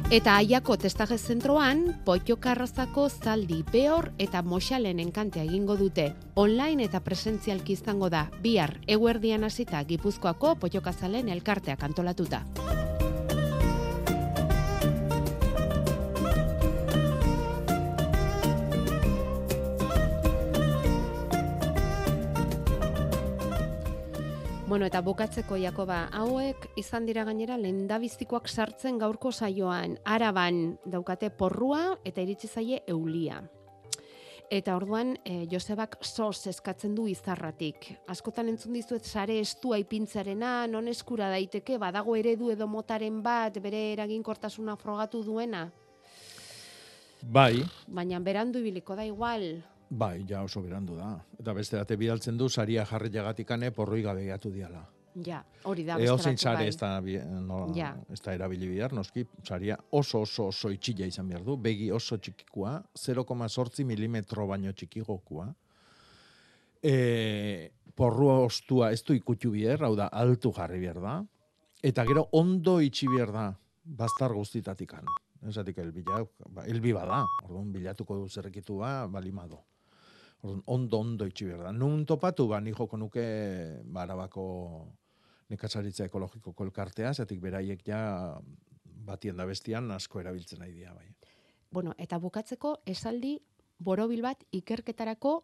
[0.09, 6.13] Eta aiako testaje zentroan, potiokarrazako zaldi behor eta moxalen enkantea egingo dute.
[6.37, 12.45] Online eta presentzialki izango da, bihar, eguerdian hasita Gipuzkoako potiokazalen elkarteak antolatuta.
[24.77, 29.95] Bueno, eta bukatzeko Jakoba, hauek izan dira gainera lehendabizikoak sartzen gaurko saioan.
[30.05, 33.39] Araban daukate porrua eta iritsi zaie eulia.
[34.53, 37.89] Eta orduan e, Josebak sos eskatzen du izarratik.
[38.13, 43.81] Askotan entzun dizuet sare estua ipintzarena, non eskura daiteke, badago eredu edo motaren bat, bere
[43.95, 45.71] eraginkortasuna frogatu duena.
[47.23, 49.55] Bai, baina berandu ibiliko da igual.
[49.91, 51.15] Bai, ja oso berandu da.
[51.39, 54.85] Eta beste date bidaltzen du, saria jarri jagatikane porroi gabe gehiatu diala.
[55.25, 57.01] Ja, hori da Eo zein sare ez da,
[57.41, 57.95] no, Ja.
[58.13, 62.19] ez da erabili bihar, noski, saria oso oso oso itxila izan behar du, begi oso
[62.19, 65.55] txikikua, 0,8 milimetro baino txikigokua.
[66.83, 71.25] E, porru ostua ez du ikutu biher, hau da, altu jarri behar da,
[71.83, 73.47] eta gero ondo itxi behar da,
[73.85, 75.05] bastar guztitatikan.
[75.49, 79.63] Esatik elbila, ba, elbi bada, orduan bilatuko du zerrekitu ba, balimado.
[80.47, 81.73] Ondo, ondo itxi behar da.
[81.73, 83.25] Nun topatu, ba, ni joko nuke,
[83.85, 84.45] ba, arabako
[85.51, 88.01] nekazaritza ekologikoko elkartea, zatik beraiek ja
[89.07, 91.07] batien da bestian asko erabiltzen nahi dira, bai.
[91.71, 93.37] Bueno, eta bukatzeko esaldi
[93.79, 95.37] borobil bat ikerketarako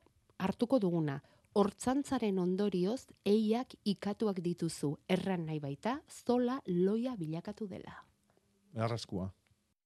[0.42, 1.20] hartuko duguna.
[1.52, 7.98] Hortzantzaren ondorioz, eiak ikatuak dituzu, erran nahi baita, zola loia bilakatu dela.
[8.72, 9.28] Arraskua.